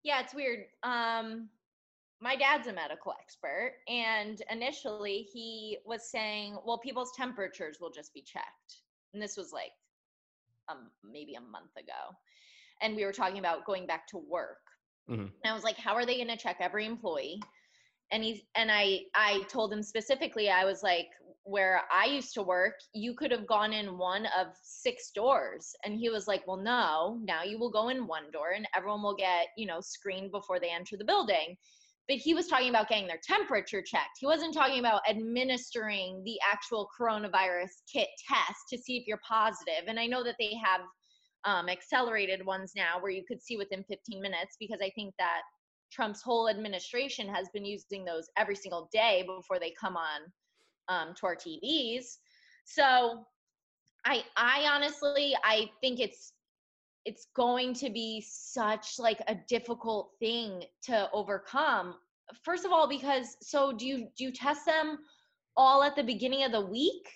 Yeah, 0.03 0.19
it's 0.19 0.33
weird. 0.33 0.65
Um, 0.83 1.47
my 2.19 2.35
dad's 2.35 2.67
a 2.67 2.73
medical 2.73 3.13
expert, 3.19 3.73
and 3.87 4.41
initially 4.51 5.27
he 5.31 5.77
was 5.85 6.11
saying, 6.11 6.57
well, 6.65 6.77
people's 6.77 7.11
temperatures 7.15 7.77
will 7.79 7.91
just 7.91 8.13
be 8.13 8.21
checked. 8.21 8.81
And 9.13 9.21
this 9.21 9.37
was 9.37 9.51
like 9.51 9.71
um, 10.71 10.89
maybe 11.03 11.35
a 11.35 11.41
month 11.41 11.75
ago. 11.77 12.15
And 12.81 12.95
we 12.95 13.05
were 13.05 13.13
talking 13.13 13.39
about 13.39 13.65
going 13.65 13.85
back 13.85 14.07
to 14.07 14.17
work. 14.17 14.57
Mm-hmm. 15.09 15.21
And 15.21 15.51
I 15.51 15.53
was 15.53 15.63
like, 15.63 15.77
how 15.77 15.93
are 15.93 16.05
they 16.05 16.15
going 16.15 16.27
to 16.29 16.37
check 16.37 16.57
every 16.59 16.85
employee? 16.85 17.39
and 18.11 18.23
he 18.23 18.45
and 18.55 18.71
i 18.71 18.99
i 19.15 19.41
told 19.49 19.71
him 19.73 19.81
specifically 19.81 20.49
i 20.49 20.63
was 20.63 20.83
like 20.83 21.07
where 21.43 21.81
i 21.91 22.05
used 22.05 22.33
to 22.33 22.43
work 22.43 22.73
you 22.93 23.15
could 23.15 23.31
have 23.31 23.47
gone 23.47 23.73
in 23.73 23.97
one 23.97 24.27
of 24.39 24.47
six 24.61 25.11
doors 25.11 25.73
and 25.83 25.97
he 25.97 26.09
was 26.09 26.27
like 26.27 26.45
well 26.45 26.57
no 26.57 27.19
now 27.23 27.43
you 27.43 27.57
will 27.57 27.71
go 27.71 27.89
in 27.89 28.05
one 28.05 28.29
door 28.31 28.51
and 28.55 28.67
everyone 28.75 29.01
will 29.01 29.15
get 29.15 29.47
you 29.57 29.65
know 29.65 29.79
screened 29.81 30.31
before 30.31 30.59
they 30.59 30.69
enter 30.69 30.97
the 30.97 31.05
building 31.05 31.55
but 32.11 32.19
he 32.19 32.33
was 32.33 32.47
talking 32.47 32.69
about 32.69 32.89
getting 32.89 33.07
their 33.07 33.19
temperature 33.23 33.81
checked 33.81 34.17
he 34.19 34.25
wasn't 34.25 34.53
talking 34.53 34.79
about 34.79 35.01
administering 35.09 36.21
the 36.25 36.37
actual 36.51 36.89
coronavirus 36.99 37.69
kit 37.91 38.09
test 38.27 38.59
to 38.69 38.77
see 38.77 38.97
if 38.97 39.07
you're 39.07 39.21
positive. 39.27 39.87
and 39.87 39.99
i 39.99 40.05
know 40.05 40.23
that 40.23 40.35
they 40.39 40.53
have 40.63 40.81
um, 41.43 41.69
accelerated 41.69 42.45
ones 42.45 42.73
now 42.75 42.99
where 42.99 43.11
you 43.11 43.23
could 43.27 43.41
see 43.41 43.57
within 43.57 43.83
15 43.85 44.21
minutes 44.21 44.57
because 44.59 44.79
i 44.81 44.91
think 44.95 45.13
that 45.17 45.41
Trump's 45.91 46.21
whole 46.21 46.47
administration 46.47 47.27
has 47.27 47.49
been 47.53 47.65
using 47.65 48.05
those 48.05 48.29
every 48.37 48.55
single 48.55 48.89
day 48.93 49.25
before 49.27 49.59
they 49.59 49.73
come 49.79 49.97
on 49.97 50.21
um, 50.87 51.13
to 51.19 51.25
our 51.25 51.35
TVs. 51.35 52.17
So 52.65 53.25
I 54.05 54.23
I 54.37 54.67
honestly 54.71 55.35
I 55.43 55.69
think 55.81 55.99
it's 55.99 56.33
it's 57.05 57.27
going 57.35 57.73
to 57.75 57.89
be 57.89 58.23
such 58.27 58.99
like 58.99 59.21
a 59.27 59.35
difficult 59.47 60.11
thing 60.19 60.63
to 60.83 61.09
overcome. 61.13 61.95
First 62.43 62.65
of 62.65 62.71
all, 62.71 62.87
because 62.87 63.37
so 63.41 63.73
do 63.73 63.85
you 63.85 64.07
do 64.17 64.25
you 64.25 64.31
test 64.31 64.65
them 64.65 64.99
all 65.57 65.83
at 65.83 65.95
the 65.95 66.03
beginning 66.03 66.43
of 66.43 66.51
the 66.51 66.61
week? 66.61 67.07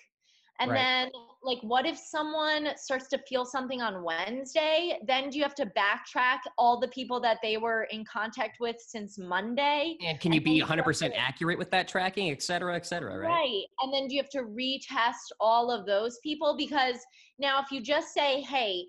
And 0.58 0.70
right. 0.70 0.78
then, 0.78 1.10
like, 1.42 1.58
what 1.60 1.86
if 1.86 1.98
someone 1.98 2.68
starts 2.76 3.08
to 3.08 3.18
feel 3.28 3.44
something 3.44 3.82
on 3.82 4.02
Wednesday? 4.02 4.98
Then 5.06 5.28
do 5.28 5.36
you 5.36 5.42
have 5.42 5.54
to 5.56 5.66
backtrack 5.66 6.38
all 6.56 6.80
the 6.80 6.88
people 6.88 7.20
that 7.20 7.38
they 7.42 7.58
were 7.58 7.84
in 7.90 8.04
contact 8.04 8.58
with 8.58 8.76
since 8.78 9.18
Monday? 9.18 9.96
And 10.02 10.18
can 10.18 10.32
you 10.32 10.38
and 10.38 10.44
be 10.44 10.62
100% 10.62 11.12
accurate 11.14 11.58
with 11.58 11.70
that 11.72 11.88
tracking, 11.88 12.30
et 12.30 12.42
cetera, 12.42 12.74
et 12.74 12.86
cetera, 12.86 13.18
right? 13.18 13.28
Right. 13.28 13.64
And 13.82 13.92
then 13.92 14.08
do 14.08 14.14
you 14.14 14.22
have 14.22 14.30
to 14.30 14.44
retest 14.44 15.32
all 15.40 15.70
of 15.70 15.84
those 15.84 16.18
people? 16.22 16.56
Because 16.56 16.96
now, 17.38 17.60
if 17.60 17.70
you 17.70 17.82
just 17.82 18.14
say, 18.14 18.40
hey, 18.40 18.86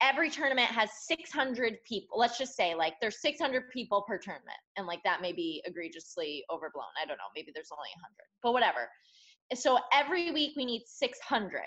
every 0.00 0.30
tournament 0.30 0.68
has 0.68 0.90
600 1.06 1.78
people 1.84 2.18
let's 2.18 2.38
just 2.38 2.54
say 2.54 2.74
like 2.74 2.94
there's 3.00 3.20
600 3.20 3.68
people 3.70 4.04
per 4.06 4.18
tournament 4.18 4.58
and 4.76 4.86
like 4.86 5.02
that 5.04 5.20
may 5.20 5.32
be 5.32 5.62
egregiously 5.64 6.44
overblown. 6.50 6.86
I 7.02 7.06
don't 7.06 7.16
know 7.16 7.30
maybe 7.34 7.50
there's 7.54 7.70
only 7.72 7.90
100 7.96 8.14
but 8.42 8.52
whatever. 8.52 8.88
So 9.54 9.78
every 9.92 10.30
week 10.30 10.52
we 10.56 10.64
need 10.64 10.82
600 10.86 11.62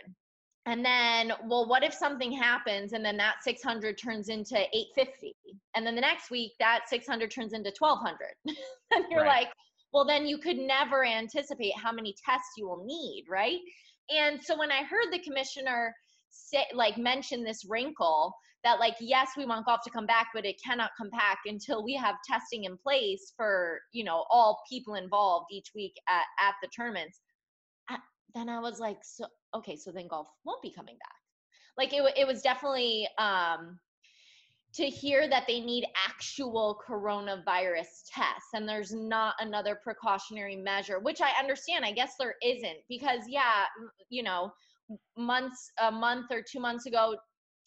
and 0.66 0.86
then 0.86 1.34
well 1.48 1.68
what 1.68 1.84
if 1.84 1.94
something 1.94 2.32
happens 2.32 2.94
and 2.94 3.04
then 3.04 3.18
that 3.18 3.44
600 3.44 3.98
turns 3.98 4.30
into 4.30 4.56
850 4.56 5.36
and 5.76 5.86
then 5.86 5.96
the 5.96 6.02
next 6.02 6.30
week 6.30 6.52
that 6.60 6.82
600 6.88 7.32
turns 7.32 7.54
into 7.54 7.72
1200 7.78 8.18
and 8.92 9.06
you're 9.10 9.22
right. 9.22 9.46
like 9.46 9.48
well 9.92 10.06
then 10.06 10.26
you 10.26 10.38
could 10.38 10.58
never 10.58 11.04
anticipate 11.04 11.74
how 11.76 11.92
many 11.92 12.16
tests 12.24 12.52
you 12.58 12.68
will 12.68 12.86
need 12.86 13.26
right? 13.30 13.60
And 14.16 14.42
so 14.42 14.58
when 14.58 14.72
i 14.72 14.84
heard 14.84 15.12
the 15.12 15.20
commissioner 15.20 15.96
say 16.32 16.66
like 16.74 16.98
mention 16.98 17.44
this 17.44 17.66
wrinkle 17.70 18.34
that 18.64 18.80
like 18.80 18.96
yes 19.00 19.32
we 19.38 19.46
want 19.46 19.66
golf 19.66 19.82
to 19.84 19.90
come 19.90 20.06
back 20.06 20.28
but 20.34 20.46
it 20.46 20.56
cannot 20.64 20.92
come 20.98 21.10
back 21.10 21.40
until 21.46 21.84
we 21.84 21.94
have 21.94 22.16
testing 22.30 22.64
in 22.64 22.78
place 22.78 23.34
for 23.36 23.80
you 23.92 24.04
know 24.04 24.26
all 24.30 24.62
people 24.70 24.96
involved 24.96 25.46
each 25.52 25.72
week 25.76 25.94
at, 26.08 26.26
at 26.46 26.54
the 26.62 26.70
tournaments 26.76 27.22
then 28.34 28.50
I 28.50 28.60
was 28.60 28.80
like, 28.80 28.98
so 29.04 29.26
okay, 29.56 29.76
so 29.76 29.92
then 29.92 30.08
golf 30.08 30.28
won't 30.46 30.62
be 30.62 30.72
coming 30.72 30.96
back. 30.96 31.16
Like 31.78 31.94
it, 31.94 32.04
it 32.18 32.28
was 32.28 32.42
definitely 32.42 33.08
um, 33.18 33.80
to 34.74 34.86
hear 34.86 35.28
that 35.30 35.46
they 35.48 35.60
need 35.60 35.86
actual 35.96 36.80
coronavirus 36.88 37.88
tests 38.14 38.50
and 38.54 38.68
there's 38.68 38.94
not 38.94 39.36
another 39.40 39.80
precautionary 39.84 40.56
measure, 40.56 41.00
which 41.00 41.22
I 41.22 41.32
understand. 41.40 41.86
I 41.86 41.92
guess 41.92 42.14
there 42.20 42.36
isn't 42.44 42.80
because 42.90 43.22
yeah, 43.28 43.66
you 44.10 44.24
know, 44.24 44.52
months 45.18 45.72
a 45.82 45.92
month 45.92 46.28
or 46.32 46.42
two 46.42 46.60
months 46.60 46.86
ago 46.86 47.16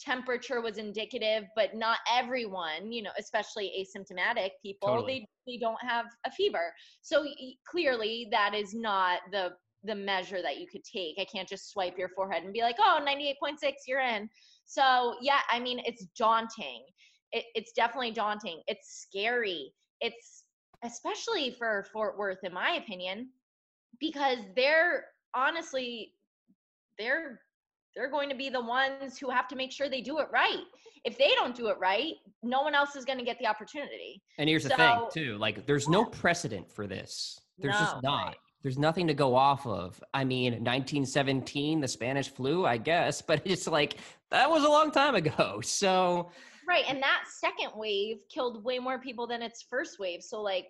temperature 0.01 0.61
was 0.61 0.79
indicative 0.79 1.45
but 1.55 1.75
not 1.75 1.99
everyone 2.13 2.91
you 2.91 3.03
know 3.03 3.13
especially 3.19 3.71
asymptomatic 3.79 4.51
people 4.61 4.89
totally. 4.89 5.27
they 5.47 5.53
they 5.53 5.59
don't 5.59 5.81
have 5.81 6.07
a 6.27 6.31
fever 6.33 6.73
so 7.01 7.25
clearly 7.71 8.27
that 8.33 8.55
is 8.55 8.75
not 8.75 9.21
the 9.31 9.53
the 9.85 9.95
measure 9.95 10.43
that 10.43 10.59
you 10.59 10.67
could 10.67 10.83
take. 10.83 11.17
I 11.19 11.25
can't 11.25 11.49
just 11.49 11.71
swipe 11.71 11.99
your 11.99 12.09
forehead 12.09 12.43
and 12.43 12.53
be 12.53 12.63
like, 12.63 12.77
oh, 12.79 13.01
98.6, 13.07 13.73
you're 13.87 14.01
in. 14.01 14.29
So, 14.65 15.15
yeah, 15.21 15.41
I 15.51 15.61
mean, 15.61 15.81
it's 15.85 16.07
daunting. 16.19 16.83
It, 17.33 17.45
it's 17.55 17.73
definitely 17.73 18.13
daunting. 18.13 18.63
It's 18.67 19.07
scary. 19.07 19.73
It's 20.01 20.45
especially 20.85 21.55
for 21.59 21.87
Fort 21.93 22.19
Worth, 22.19 22.39
in 22.43 22.53
my 22.53 22.81
opinion, 22.83 23.29
because 24.01 24.39
they're 24.57 25.05
honestly 25.35 26.13
they're 26.99 27.41
they're 27.95 28.11
going 28.11 28.29
to 28.29 28.35
be 28.35 28.49
the 28.49 28.61
ones 28.61 29.19
who 29.19 29.31
have 29.31 29.47
to 29.49 29.57
make 29.57 29.71
sure 29.71 29.89
they 29.89 30.01
do 30.01 30.19
it 30.19 30.27
right. 30.33 30.65
If 31.05 31.17
they 31.19 31.33
don't 31.35 31.55
do 31.55 31.69
it 31.69 31.79
right, 31.79 32.15
no 32.43 32.63
one 32.63 32.75
else 32.75 32.97
is 32.97 33.05
going 33.05 33.19
to 33.19 33.25
get 33.25 33.39
the 33.39 33.47
opportunity. 33.47 34.23
And 34.39 34.49
here's 34.49 34.63
so, 34.63 34.71
the 34.71 34.77
thing, 34.77 35.09
too 35.13 35.39
like, 35.39 35.67
there's 35.67 35.89
no 35.89 36.05
precedent 36.05 36.71
for 36.71 36.87
this. 36.87 37.39
There's 37.59 37.75
no, 37.75 37.81
just 37.81 38.03
not. 38.03 38.27
Right. 38.27 38.37
There's 38.63 38.79
nothing 38.79 39.07
to 39.09 39.15
go 39.15 39.37
off 39.37 39.67
of. 39.67 40.03
I 40.15 40.25
mean, 40.25 40.53
1917, 40.55 41.81
the 41.81 41.89
Spanish 41.89 42.31
flu, 42.31 42.65
I 42.65 42.79
guess, 42.79 43.21
but 43.21 43.43
it's 43.45 43.67
like 43.67 43.99
that 44.31 44.51
was 44.51 44.65
a 44.65 44.69
long 44.69 44.91
time 44.91 45.15
ago. 45.15 45.61
So, 45.65 46.31
right. 46.67 46.85
And 46.89 47.03
that 47.03 47.25
second 47.41 47.71
wave 47.77 48.19
killed 48.33 48.65
way 48.65 48.79
more 48.79 48.99
people 48.99 49.27
than 49.27 49.43
its 49.43 49.63
first 49.69 49.99
wave. 49.99 50.23
So, 50.23 50.41
like, 50.41 50.69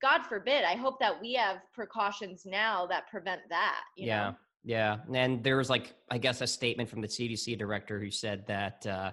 God 0.00 0.22
forbid, 0.22 0.64
I 0.64 0.74
hope 0.74 0.98
that 1.00 1.20
we 1.20 1.34
have 1.34 1.58
precautions 1.72 2.42
now 2.44 2.86
that 2.86 3.08
prevent 3.08 3.42
that. 3.50 3.80
yeah. 3.96 4.30
Know? 4.30 4.36
Yeah. 4.64 4.98
And 5.12 5.44
there 5.44 5.58
was 5.58 5.68
like, 5.68 5.94
I 6.10 6.16
guess, 6.16 6.40
a 6.40 6.46
statement 6.46 6.88
from 6.88 7.02
the 7.02 7.08
CDC 7.08 7.58
director 7.58 8.00
who 8.00 8.10
said 8.10 8.46
that 8.46 8.86
uh, 8.86 9.12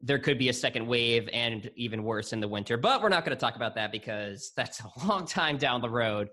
there 0.00 0.20
could 0.20 0.38
be 0.38 0.48
a 0.48 0.52
second 0.52 0.86
wave 0.86 1.28
and 1.32 1.68
even 1.76 2.04
worse 2.04 2.32
in 2.32 2.40
the 2.40 2.48
winter. 2.48 2.76
But 2.76 3.02
we're 3.02 3.08
not 3.08 3.24
going 3.24 3.36
to 3.36 3.40
talk 3.40 3.56
about 3.56 3.74
that 3.74 3.90
because 3.90 4.52
that's 4.56 4.80
a 4.80 5.06
long 5.06 5.26
time 5.26 5.58
down 5.58 5.80
the 5.80 5.90
road. 5.90 6.28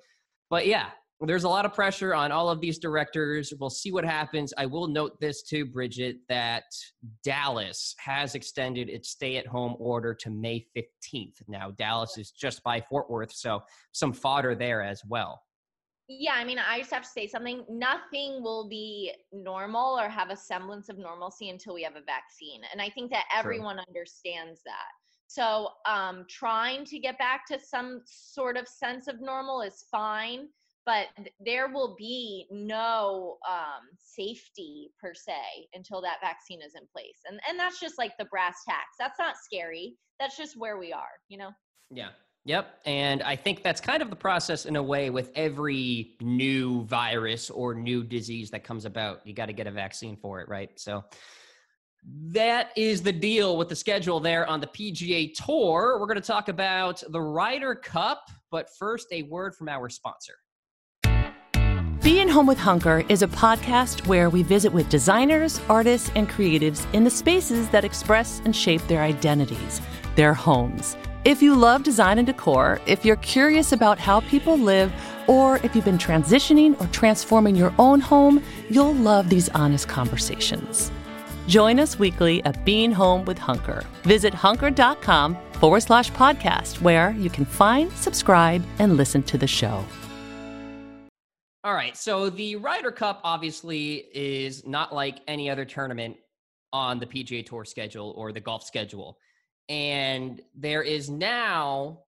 But 0.49 0.67
yeah, 0.67 0.89
there's 1.21 1.43
a 1.43 1.49
lot 1.49 1.65
of 1.65 1.73
pressure 1.73 2.13
on 2.13 2.31
all 2.31 2.49
of 2.49 2.61
these 2.61 2.77
directors. 2.77 3.51
We'll 3.59 3.69
see 3.71 3.91
what 3.91 4.05
happens. 4.05 4.53
I 4.57 4.67
will 4.67 4.87
note 4.87 5.19
this 5.19 5.41
too, 5.41 5.65
Bridget, 5.65 6.17
that 6.29 6.63
Dallas 7.23 7.95
has 7.97 8.35
extended 8.35 8.89
its 8.89 9.09
stay 9.09 9.37
at 9.37 9.45
home 9.45 9.75
order 9.79 10.13
to 10.13 10.29
May 10.29 10.65
15th. 10.77 11.41
Now, 11.47 11.71
Dallas 11.71 12.17
is 12.17 12.31
just 12.31 12.63
by 12.63 12.79
Fort 12.79 13.09
Worth, 13.09 13.33
so 13.33 13.63
some 13.91 14.13
fodder 14.13 14.55
there 14.55 14.81
as 14.81 15.01
well 15.05 15.41
yeah 16.09 16.33
i 16.33 16.43
mean 16.43 16.57
i 16.57 16.79
just 16.79 16.91
have 16.91 17.03
to 17.03 17.09
say 17.09 17.27
something. 17.27 17.63
Nothing 17.69 18.41
will 18.41 18.67
be 18.67 19.13
normal 19.31 19.97
or 19.99 20.09
have 20.09 20.31
a 20.31 20.35
semblance 20.35 20.89
of 20.89 20.97
normalcy 20.97 21.49
until 21.49 21.75
we 21.75 21.83
have 21.83 21.95
a 21.95 22.01
vaccine 22.01 22.61
and 22.71 22.81
i 22.81 22.89
think 22.89 23.11
that 23.11 23.25
everyone 23.35 23.79
understands 23.87 24.61
that. 24.65 24.89
So 25.27 25.69
um, 25.87 26.25
trying 26.27 26.85
to 26.85 26.97
get 26.97 27.19
back 27.19 27.45
to 27.49 27.59
some 27.59 28.01
sort 28.05 28.57
of 28.57 28.67
sense 28.67 29.07
of 29.07 29.21
normal 29.21 29.61
is 29.61 29.85
fine 29.91 30.47
but 30.85 31.07
there 31.39 31.71
will 31.71 31.95
be 31.99 32.47
no 32.49 33.37
um, 33.47 33.81
safety 33.99 34.89
per 34.99 35.13
se 35.13 35.67
until 35.75 36.01
that 36.01 36.17
vaccine 36.19 36.61
is 36.63 36.73
in 36.73 36.81
place 36.91 37.19
and 37.29 37.39
and 37.47 37.59
that's 37.59 37.79
just 37.79 37.99
like 37.99 38.17
the 38.17 38.25
brass 38.25 38.55
tacks. 38.67 38.95
That's 38.99 39.19
not 39.19 39.35
scary. 39.37 39.95
That's 40.19 40.35
just 40.35 40.57
where 40.57 40.79
we 40.79 40.91
are 40.91 41.19
you 41.27 41.37
know? 41.37 41.51
Yeah 41.91 42.09
Yep. 42.49 42.79
And 42.87 43.21
I 43.21 43.35
think 43.35 43.61
that's 43.61 43.79
kind 43.79 44.01
of 44.01 44.09
the 44.09 44.15
process 44.15 44.65
in 44.65 44.75
a 44.75 44.81
way 44.81 45.11
with 45.11 45.31
every 45.35 46.15
new 46.19 46.83
virus 46.85 47.51
or 47.51 47.75
new 47.75 48.03
disease 48.03 48.49
that 48.49 48.63
comes 48.63 48.85
about. 48.85 49.21
You 49.23 49.35
got 49.35 49.45
to 49.45 49.53
get 49.53 49.67
a 49.67 49.71
vaccine 49.71 50.17
for 50.17 50.41
it, 50.41 50.49
right? 50.49 50.71
So 50.75 51.03
that 52.31 52.71
is 52.75 53.03
the 53.03 53.11
deal 53.11 53.55
with 53.55 53.69
the 53.69 53.75
schedule 53.75 54.19
there 54.19 54.47
on 54.47 54.61
the 54.61 54.65
PGA 54.65 55.31
Tour. 55.35 55.99
We're 55.99 56.07
going 56.07 56.19
to 56.19 56.27
talk 56.27 56.49
about 56.49 57.03
the 57.09 57.21
Ryder 57.21 57.75
Cup, 57.75 58.31
but 58.49 58.67
first, 58.79 59.09
a 59.11 59.21
word 59.21 59.53
from 59.53 59.69
our 59.69 59.87
sponsor. 59.87 60.33
Being 62.01 62.29
Home 62.29 62.47
with 62.47 62.57
Hunker 62.57 63.03
is 63.09 63.21
a 63.21 63.27
podcast 63.27 64.07
where 64.07 64.31
we 64.31 64.41
visit 64.41 64.73
with 64.73 64.89
designers, 64.89 65.61
artists, 65.69 66.09
and 66.15 66.27
creatives 66.27 66.91
in 66.95 67.03
the 67.03 67.11
spaces 67.11 67.69
that 67.69 67.85
express 67.85 68.41
and 68.43 68.55
shape 68.55 68.81
their 68.87 69.03
identities, 69.03 69.81
their 70.15 70.33
homes. 70.33 70.97
If 71.25 71.41
you 71.41 71.53
love 71.53 71.83
design 71.83 72.17
and 72.17 72.25
decor, 72.25 72.79
if 72.85 73.03
you're 73.03 73.17
curious 73.17 73.73
about 73.73 73.99
how 73.99 74.21
people 74.21 74.57
live, 74.57 74.93
or 75.27 75.57
if 75.57 75.75
you've 75.75 75.83
been 75.83 75.97
transitioning 75.97 76.79
or 76.79 76.87
transforming 76.87 77.57
your 77.57 77.73
own 77.77 77.99
home, 77.99 78.41
you'll 78.69 78.93
love 78.93 79.29
these 79.29 79.49
honest 79.49 79.89
conversations. 79.89 80.93
Join 81.45 81.77
us 81.77 81.99
weekly 81.99 82.41
at 82.45 82.63
Being 82.63 82.93
Home 82.93 83.25
with 83.25 83.37
Hunker. 83.37 83.83
Visit 84.03 84.33
hunker.com 84.33 85.37
forward 85.53 85.81
slash 85.81 86.09
podcast, 86.13 86.79
where 86.81 87.11
you 87.11 87.29
can 87.29 87.43
find, 87.43 87.91
subscribe, 87.91 88.63
and 88.79 88.95
listen 88.95 89.21
to 89.23 89.37
the 89.37 89.47
show. 89.47 89.83
All 91.65 91.73
right. 91.73 91.97
So 91.97 92.29
the 92.29 92.55
Ryder 92.55 92.91
Cup 92.91 93.19
obviously 93.25 94.05
is 94.13 94.65
not 94.65 94.95
like 94.95 95.19
any 95.27 95.49
other 95.49 95.65
tournament 95.65 96.15
on 96.71 96.97
the 96.97 97.05
PGA 97.05 97.45
Tour 97.45 97.65
schedule 97.65 98.13
or 98.15 98.31
the 98.31 98.39
golf 98.39 98.63
schedule. 98.63 99.17
And 99.69 100.41
there 100.55 100.81
is 100.81 101.09
now 101.09 101.99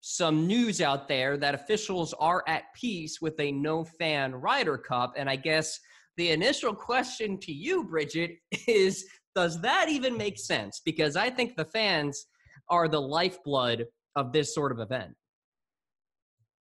some 0.00 0.46
news 0.46 0.80
out 0.80 1.08
there 1.08 1.36
that 1.36 1.54
officials 1.54 2.14
are 2.14 2.44
at 2.46 2.64
peace 2.74 3.20
with 3.20 3.38
a 3.40 3.52
no 3.52 3.84
fan 3.84 4.34
Ryder 4.34 4.78
Cup. 4.78 5.14
And 5.16 5.28
I 5.28 5.36
guess 5.36 5.78
the 6.16 6.30
initial 6.30 6.74
question 6.74 7.38
to 7.40 7.52
you, 7.52 7.84
Bridget, 7.84 8.38
is 8.68 9.04
does 9.34 9.60
that 9.62 9.88
even 9.88 10.16
make 10.16 10.38
sense? 10.38 10.82
Because 10.84 11.16
I 11.16 11.30
think 11.30 11.56
the 11.56 11.64
fans 11.64 12.26
are 12.68 12.86
the 12.86 13.00
lifeblood 13.00 13.86
of 14.14 14.32
this 14.32 14.54
sort 14.54 14.72
of 14.72 14.78
event. 14.78 15.14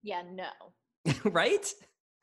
Yeah, 0.02 0.22
no. 0.32 1.12
right? 1.30 1.66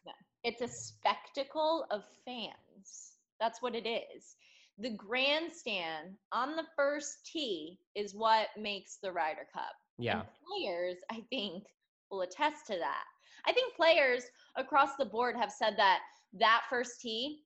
No. 0.06 0.12
It's 0.44 0.62
a 0.62 0.68
spectacle 0.68 1.86
of 1.92 2.02
fans. 2.26 3.14
That's 3.40 3.62
what 3.62 3.76
it 3.76 3.88
is 3.88 4.36
the 4.82 4.96
grandstand 4.96 6.16
on 6.32 6.56
the 6.56 6.66
first 6.76 7.26
tee 7.26 7.78
is 7.96 8.16
what 8.16 8.48
makes 8.58 8.98
the 9.02 9.12
Ryder 9.12 9.48
Cup. 9.54 9.74
Yeah. 9.98 10.22
And 10.22 10.30
players, 10.48 10.98
I 11.12 11.22
think, 11.30 11.64
will 12.10 12.22
attest 12.22 12.68
to 12.68 12.78
that. 12.78 13.04
I 13.46 13.54
think 13.54 13.76
players 13.76 14.24
across 14.56 14.96
the 14.98 15.06
board 15.06 15.36
have 15.38 15.52
said 15.52 15.76
that 15.78 16.00
that 16.40 16.64
first 16.70 17.02
tee, 17.02 17.42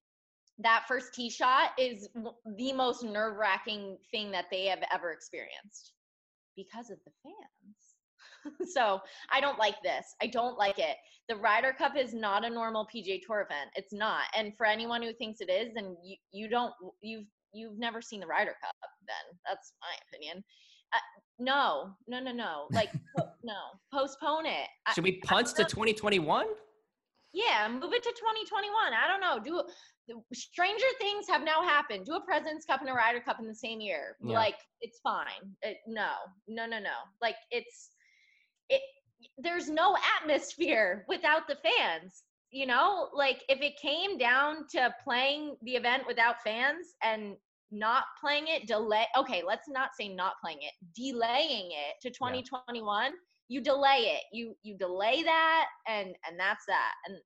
that 0.60 0.86
first 0.88 1.14
tee 1.14 1.30
shot 1.30 1.72
is 1.78 2.10
the 2.58 2.74
most 2.74 3.04
nerve 3.04 3.38
wracking 3.38 3.98
thing 4.12 4.32
that 4.32 4.46
they 4.50 4.66
have 4.66 4.84
ever 4.94 5.12
experienced 5.12 5.94
because 6.56 6.90
of 6.90 6.98
the 7.06 7.12
fans. 7.24 7.55
so 8.68 9.00
I 9.32 9.40
don't 9.40 9.60
like 9.60 9.76
this. 9.84 10.06
I 10.22 10.28
don't 10.28 10.58
like 10.58 10.80
it. 10.80 10.98
The 11.30 11.36
Ryder 11.36 11.74
Cup 11.78 11.98
is 11.98 12.14
not 12.14 12.46
a 12.46 12.50
normal 12.50 12.88
PGA 12.94 13.20
Tour 13.26 13.48
event. 13.50 13.72
It's 13.76 13.94
not. 13.94 14.24
And 14.38 14.54
for 14.58 14.66
anyone 14.66 15.02
who 15.02 15.14
thinks 15.14 15.42
it 15.42 15.50
is, 15.50 15.74
then 15.74 15.96
you 16.04 16.16
you 16.32 16.50
don't 16.50 16.74
you've 17.02 17.26
you've 17.54 17.78
never 17.78 18.02
seen 18.02 18.20
the 18.20 18.28
Ryder 18.28 18.56
Cup. 18.62 18.76
Then 19.08 19.40
that's 19.48 19.74
my 19.82 19.96
opinion. 20.10 20.44
Uh, 20.94 20.98
no, 21.40 21.90
no, 22.08 22.20
no, 22.20 22.32
no. 22.32 22.68
Like 22.72 22.92
po- 23.18 23.32
no, 23.44 23.54
postpone 23.94 24.46
it. 24.46 24.68
Should 24.94 25.04
we 25.04 25.20
punt 25.22 25.48
to 25.48 25.64
2021? 25.64 26.46
Yeah, 27.34 27.68
move 27.68 27.92
it 27.92 28.04
to 28.04 28.10
2021. 28.10 28.94
I 28.94 29.08
don't 29.08 29.20
know. 29.20 29.44
Do 29.44 29.62
stranger 30.34 30.86
things 31.00 31.26
have 31.28 31.42
now 31.42 31.62
happened. 31.64 32.06
Do 32.06 32.14
a 32.14 32.22
President's 32.22 32.66
Cup 32.66 32.82
and 32.82 32.90
a 32.90 32.94
Ryder 32.94 33.20
Cup 33.20 33.40
in 33.40 33.48
the 33.48 33.56
same 33.56 33.82
year. 33.82 34.16
Yeah. 34.24 34.36
Like 34.36 34.56
it's 34.82 35.00
fine. 35.04 35.56
It, 35.62 35.78
no, 35.88 36.12
no, 36.48 36.66
no, 36.66 36.80
no. 36.80 36.96
Like 37.22 37.36
it's 37.52 37.90
it 38.70 38.82
there's 39.38 39.70
no 39.70 39.96
atmosphere 40.20 41.06
without 41.08 41.48
the 41.48 41.56
fans 41.56 42.24
you 42.56 42.66
know? 42.66 43.10
Like 43.14 43.44
if 43.50 43.60
it 43.62 43.78
came 43.78 44.18
down 44.18 44.66
to 44.72 44.94
playing 45.04 45.58
the 45.64 45.74
event 45.74 46.04
without 46.08 46.42
fans 46.42 46.96
and 47.04 47.36
not 47.72 48.04
playing 48.22 48.46
it 48.48 48.68
delay 48.68 49.06
okay 49.18 49.42
let's 49.46 49.68
not 49.68 49.90
say 50.00 50.08
not 50.08 50.34
playing 50.42 50.60
it 50.62 50.72
delaying 50.96 51.72
it 51.72 51.96
to 52.00 52.10
2021 52.12 53.06
yeah. 53.06 53.10
you 53.50 53.60
delay 53.60 54.16
it. 54.16 54.24
You 54.32 54.56
you 54.62 54.78
delay 54.78 55.24
that 55.24 55.66
and 55.88 56.16
and 56.30 56.40
that's 56.40 56.64
that. 56.68 56.94
And 57.08 57.18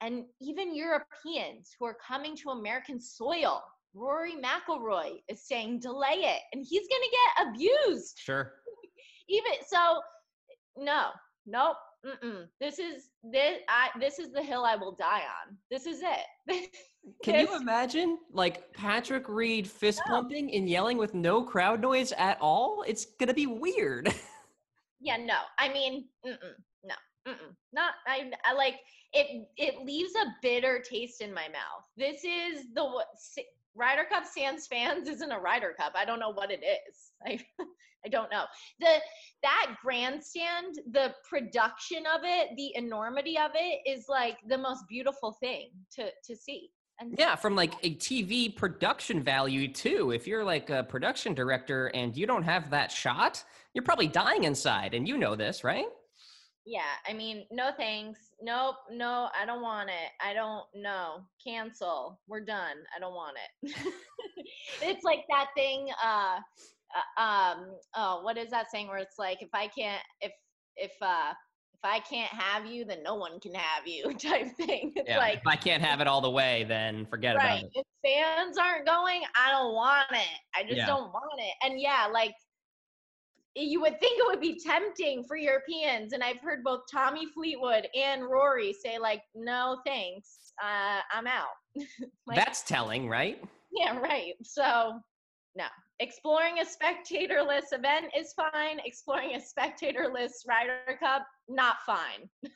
and 0.00 0.24
even 0.40 0.74
Europeans 0.74 1.76
who 1.78 1.86
are 1.86 1.96
coming 2.06 2.34
to 2.36 2.50
American 2.50 3.00
soil 3.00 3.62
Rory 3.94 4.34
McIlroy 4.42 5.18
is 5.28 5.46
saying 5.46 5.80
delay 5.80 6.24
it 6.34 6.40
and 6.52 6.66
he's 6.68 6.88
going 6.88 7.02
to 7.02 7.16
get 7.16 7.48
abused. 7.48 8.18
Sure. 8.18 8.52
Even 9.28 9.52
so 9.66 10.00
no, 10.78 11.06
nope. 11.46 11.76
Mm-mm. 12.06 12.46
This 12.60 12.78
is 12.78 13.10
this. 13.24 13.58
I 13.68 13.88
this 13.98 14.18
is 14.18 14.30
the 14.32 14.42
hill 14.42 14.64
I 14.64 14.76
will 14.76 14.92
die 14.92 15.22
on. 15.22 15.56
This 15.70 15.84
is 15.84 16.00
it. 16.02 16.70
Can 17.24 17.46
you 17.46 17.56
imagine 17.56 18.18
like 18.32 18.72
Patrick 18.72 19.28
Reed 19.28 19.68
fist 19.68 20.00
no. 20.06 20.14
pumping 20.14 20.54
and 20.54 20.68
yelling 20.68 20.96
with 20.96 21.14
no 21.14 21.42
crowd 21.42 21.80
noise 21.80 22.12
at 22.12 22.38
all? 22.40 22.84
It's 22.86 23.06
gonna 23.18 23.34
be 23.34 23.46
weird. 23.46 24.14
yeah, 25.00 25.16
no. 25.16 25.38
I 25.58 25.72
mean, 25.72 26.06
mm-mm, 26.24 26.54
no, 26.84 26.94
mm-mm. 27.26 27.54
not. 27.72 27.94
I, 28.06 28.30
I 28.44 28.52
like 28.52 28.76
it. 29.12 29.48
It 29.56 29.84
leaves 29.84 30.12
a 30.14 30.26
bitter 30.40 30.80
taste 30.88 31.20
in 31.20 31.34
my 31.34 31.48
mouth. 31.48 31.84
This 31.96 32.22
is 32.22 32.66
the 32.74 32.84
Ryder 33.78 34.04
Cup 34.10 34.24
Sans 34.26 34.66
fans 34.66 35.08
isn't 35.08 35.30
a 35.30 35.38
Ryder 35.38 35.74
Cup. 35.78 35.92
I 35.94 36.04
don't 36.04 36.18
know 36.18 36.32
what 36.32 36.50
it 36.50 36.62
is. 36.62 37.12
I 37.26 37.66
I 38.04 38.08
don't 38.08 38.30
know. 38.30 38.44
The 38.80 38.96
that 39.42 39.74
grandstand, 39.82 40.78
the 40.92 41.14
production 41.28 42.04
of 42.14 42.20
it, 42.24 42.50
the 42.56 42.72
enormity 42.76 43.36
of 43.38 43.52
it 43.54 43.80
is 43.86 44.06
like 44.08 44.38
the 44.48 44.58
most 44.58 44.84
beautiful 44.88 45.36
thing 45.40 45.70
to 45.96 46.10
to 46.24 46.36
see. 46.36 46.70
And 47.00 47.14
yeah, 47.16 47.36
from 47.36 47.54
like 47.54 47.74
a 47.84 47.94
TV 47.94 48.54
production 48.54 49.22
value 49.22 49.72
too. 49.72 50.10
If 50.10 50.26
you're 50.26 50.44
like 50.44 50.70
a 50.70 50.82
production 50.82 51.32
director 51.32 51.86
and 51.88 52.16
you 52.16 52.26
don't 52.26 52.42
have 52.42 52.70
that 52.70 52.90
shot, 52.90 53.44
you're 53.72 53.84
probably 53.84 54.08
dying 54.08 54.44
inside 54.44 54.94
and 54.94 55.06
you 55.06 55.16
know 55.16 55.36
this, 55.36 55.62
right? 55.62 55.86
Yeah, 56.68 56.82
I 57.08 57.14
mean, 57.14 57.46
no 57.50 57.70
thanks. 57.76 58.20
Nope, 58.42 58.76
no, 58.90 59.30
I 59.40 59.46
don't 59.46 59.62
want 59.62 59.88
it. 59.88 60.10
I 60.20 60.34
don't 60.34 60.64
know. 60.74 61.22
Cancel. 61.44 62.20
We're 62.28 62.44
done. 62.44 62.76
I 62.94 63.00
don't 63.00 63.14
want 63.14 63.36
it. 63.62 63.84
it's 64.82 65.02
like 65.02 65.24
that 65.30 65.48
thing 65.56 65.88
uh, 66.04 66.38
uh 66.94 67.22
um 67.22 67.70
oh, 67.96 68.20
what 68.22 68.36
is 68.36 68.50
that 68.50 68.70
saying 68.70 68.88
where 68.88 68.98
it's 68.98 69.18
like 69.18 69.40
if 69.40 69.48
I 69.54 69.68
can't 69.68 70.02
if 70.20 70.32
if 70.76 70.92
uh 71.00 71.32
if 71.72 71.84
I 71.84 72.00
can't 72.00 72.30
have 72.32 72.66
you, 72.66 72.84
then 72.84 73.02
no 73.02 73.14
one 73.14 73.40
can 73.40 73.54
have 73.54 73.86
you 73.86 74.12
type 74.18 74.48
thing. 74.56 74.92
It's 74.96 75.08
yeah, 75.08 75.18
like 75.18 75.38
if 75.38 75.46
I 75.46 75.56
can't 75.56 75.82
have 75.82 76.00
it 76.00 76.06
all 76.06 76.20
the 76.20 76.30
way, 76.30 76.66
then 76.68 77.06
forget 77.06 77.36
right. 77.36 77.60
about 77.60 77.64
it. 77.64 77.70
If 77.74 77.86
fans 78.04 78.58
aren't 78.58 78.84
going, 78.84 79.22
I 79.34 79.50
don't 79.50 79.74
want 79.74 80.10
it. 80.10 80.38
I 80.54 80.64
just 80.64 80.76
Yeah. 80.76 80.86
don't 80.86 81.12
want 81.12 81.40
it. 81.40 81.54
And 81.62 81.80
yeah, 81.80 82.08
like 82.12 82.34
you 83.58 83.80
would 83.80 83.98
think 84.00 84.18
it 84.18 84.26
would 84.26 84.40
be 84.40 84.60
tempting 84.60 85.24
for 85.24 85.36
Europeans, 85.36 86.12
and 86.12 86.22
I've 86.22 86.40
heard 86.40 86.62
both 86.64 86.80
Tommy 86.90 87.26
Fleetwood 87.34 87.86
and 87.94 88.24
Rory 88.24 88.72
say 88.72 88.98
like, 88.98 89.22
"No, 89.34 89.80
thanks, 89.86 90.52
uh, 90.62 91.00
I'm 91.12 91.26
out." 91.26 91.46
Like, 92.26 92.36
That's 92.36 92.62
telling, 92.62 93.08
right? 93.08 93.42
yeah, 93.72 93.98
right. 93.98 94.34
So, 94.42 95.00
no. 95.56 95.64
Exploring 96.00 96.58
a 96.58 96.64
spectatorless 96.64 97.72
event 97.72 98.06
is 98.16 98.34
fine. 98.34 98.78
Exploring 98.84 99.34
a 99.34 99.38
spectatorless 99.38 100.46
Ryder 100.46 100.98
Cup, 101.00 101.26
not 101.48 101.76
fine. 101.86 102.28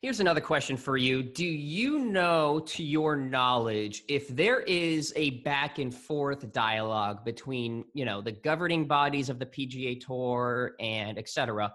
Here's 0.00 0.20
another 0.20 0.40
question 0.40 0.76
for 0.76 0.96
you. 0.96 1.24
Do 1.24 1.44
you 1.44 1.98
know, 1.98 2.60
to 2.66 2.84
your 2.84 3.16
knowledge, 3.16 4.04
if 4.06 4.28
there 4.28 4.60
is 4.60 5.12
a 5.16 5.30
back 5.40 5.80
and 5.80 5.92
forth 5.92 6.52
dialogue 6.52 7.24
between, 7.24 7.84
you 7.94 8.04
know, 8.04 8.20
the 8.20 8.30
governing 8.30 8.86
bodies 8.86 9.28
of 9.28 9.40
the 9.40 9.46
PGA 9.46 10.00
Tour 10.00 10.74
and 10.78 11.18
et 11.18 11.28
cetera, 11.28 11.72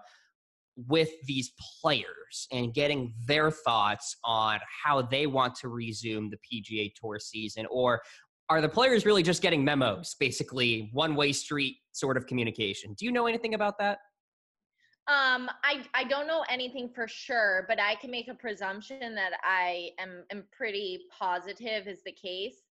with 0.88 1.10
these 1.26 1.52
players 1.82 2.48
and 2.50 2.72
getting 2.72 3.12
their 3.26 3.50
thoughts 3.50 4.16
on 4.24 4.58
how 4.84 5.02
they 5.02 5.26
want 5.26 5.54
to 5.56 5.68
resume 5.68 6.30
the 6.30 6.38
PGA 6.38 6.94
Tour 6.94 7.18
season? 7.18 7.66
Or 7.70 8.00
are 8.48 8.62
the 8.62 8.70
players 8.70 9.04
really 9.04 9.22
just 9.22 9.42
getting 9.42 9.62
memos, 9.62 10.16
basically 10.18 10.88
one 10.94 11.14
way 11.14 11.30
street 11.32 11.76
sort 11.92 12.16
of 12.16 12.26
communication? 12.26 12.94
Do 12.94 13.04
you 13.04 13.12
know 13.12 13.26
anything 13.26 13.52
about 13.52 13.78
that? 13.80 13.98
Um, 15.06 15.50
I 15.62 15.84
I 15.92 16.04
don't 16.04 16.26
know 16.26 16.44
anything 16.48 16.88
for 16.88 17.06
sure, 17.06 17.66
but 17.68 17.78
I 17.78 17.94
can 17.96 18.10
make 18.10 18.28
a 18.28 18.34
presumption 18.34 19.14
that 19.14 19.32
I 19.42 19.90
am 19.98 20.24
am 20.30 20.44
pretty 20.56 21.00
positive 21.10 21.86
is 21.86 22.02
the 22.04 22.12
case. 22.12 22.62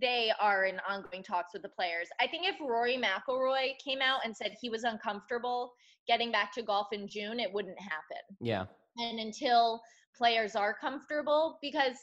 They 0.00 0.32
are 0.40 0.64
in 0.64 0.80
ongoing 0.88 1.22
talks 1.22 1.52
with 1.52 1.62
the 1.62 1.68
players. 1.68 2.08
I 2.20 2.26
think 2.26 2.44
if 2.44 2.56
Rory 2.60 2.98
McIlroy 2.98 3.78
came 3.82 4.00
out 4.02 4.20
and 4.24 4.36
said 4.36 4.56
he 4.60 4.68
was 4.68 4.82
uncomfortable 4.82 5.72
getting 6.08 6.32
back 6.32 6.52
to 6.54 6.62
golf 6.62 6.88
in 6.92 7.08
June, 7.08 7.38
it 7.38 7.52
wouldn't 7.52 7.78
happen. 7.80 8.36
Yeah. 8.40 8.66
And 8.98 9.20
until 9.20 9.80
players 10.16 10.56
are 10.56 10.74
comfortable, 10.74 11.58
because 11.62 11.96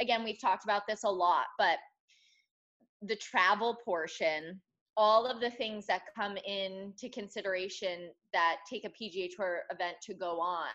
again, 0.00 0.24
we've 0.24 0.40
talked 0.40 0.64
about 0.64 0.82
this 0.88 1.04
a 1.04 1.10
lot, 1.10 1.46
but 1.58 1.78
the 3.02 3.16
travel 3.16 3.76
portion 3.84 4.60
all 4.96 5.26
of 5.26 5.40
the 5.40 5.50
things 5.50 5.86
that 5.86 6.02
come 6.16 6.36
into 6.46 7.08
consideration 7.10 8.10
that 8.32 8.56
take 8.68 8.84
a 8.84 8.88
PGA 8.88 9.28
Tour 9.34 9.62
event 9.70 9.96
to 10.02 10.14
go 10.14 10.40
on, 10.40 10.68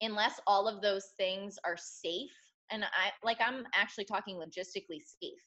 unless 0.00 0.40
all 0.46 0.66
of 0.66 0.80
those 0.80 1.08
things 1.18 1.58
are 1.64 1.76
safe, 1.76 2.30
and 2.70 2.84
I 2.84 3.10
like 3.22 3.38
I'm 3.40 3.64
actually 3.74 4.04
talking 4.04 4.36
logistically 4.36 5.02
safe, 5.04 5.42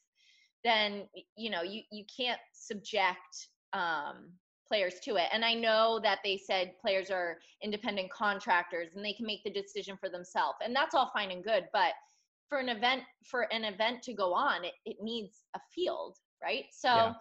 then 0.63 1.07
you 1.36 1.49
know 1.49 1.63
you 1.63 1.81
you 1.91 2.03
can't 2.15 2.39
subject 2.53 3.49
um, 3.73 4.29
players 4.67 4.95
to 5.03 5.15
it. 5.15 5.27
And 5.33 5.43
I 5.43 5.55
know 5.55 5.99
that 6.03 6.19
they 6.23 6.38
said 6.38 6.73
players 6.79 7.09
are 7.09 7.39
independent 7.63 8.12
contractors 8.12 8.89
and 8.95 9.03
they 9.03 9.13
can 9.13 9.25
make 9.25 9.43
the 9.43 9.51
decision 9.51 9.97
for 9.97 10.09
themselves, 10.09 10.57
and 10.63 10.75
that's 10.75 10.93
all 10.93 11.12
fine 11.13 11.31
and 11.31 11.43
good, 11.43 11.67
but 11.73 11.93
for 12.49 12.59
an 12.59 12.69
event 12.69 13.01
for 13.25 13.51
an 13.51 13.63
event 13.63 14.03
to 14.03 14.13
go 14.13 14.31
on 14.31 14.63
it, 14.63 14.73
it 14.86 14.97
needs 15.01 15.45
a 15.55 15.59
field 15.73 16.17
right 16.43 16.65
so 16.71 16.89
Yeah. 16.89 17.13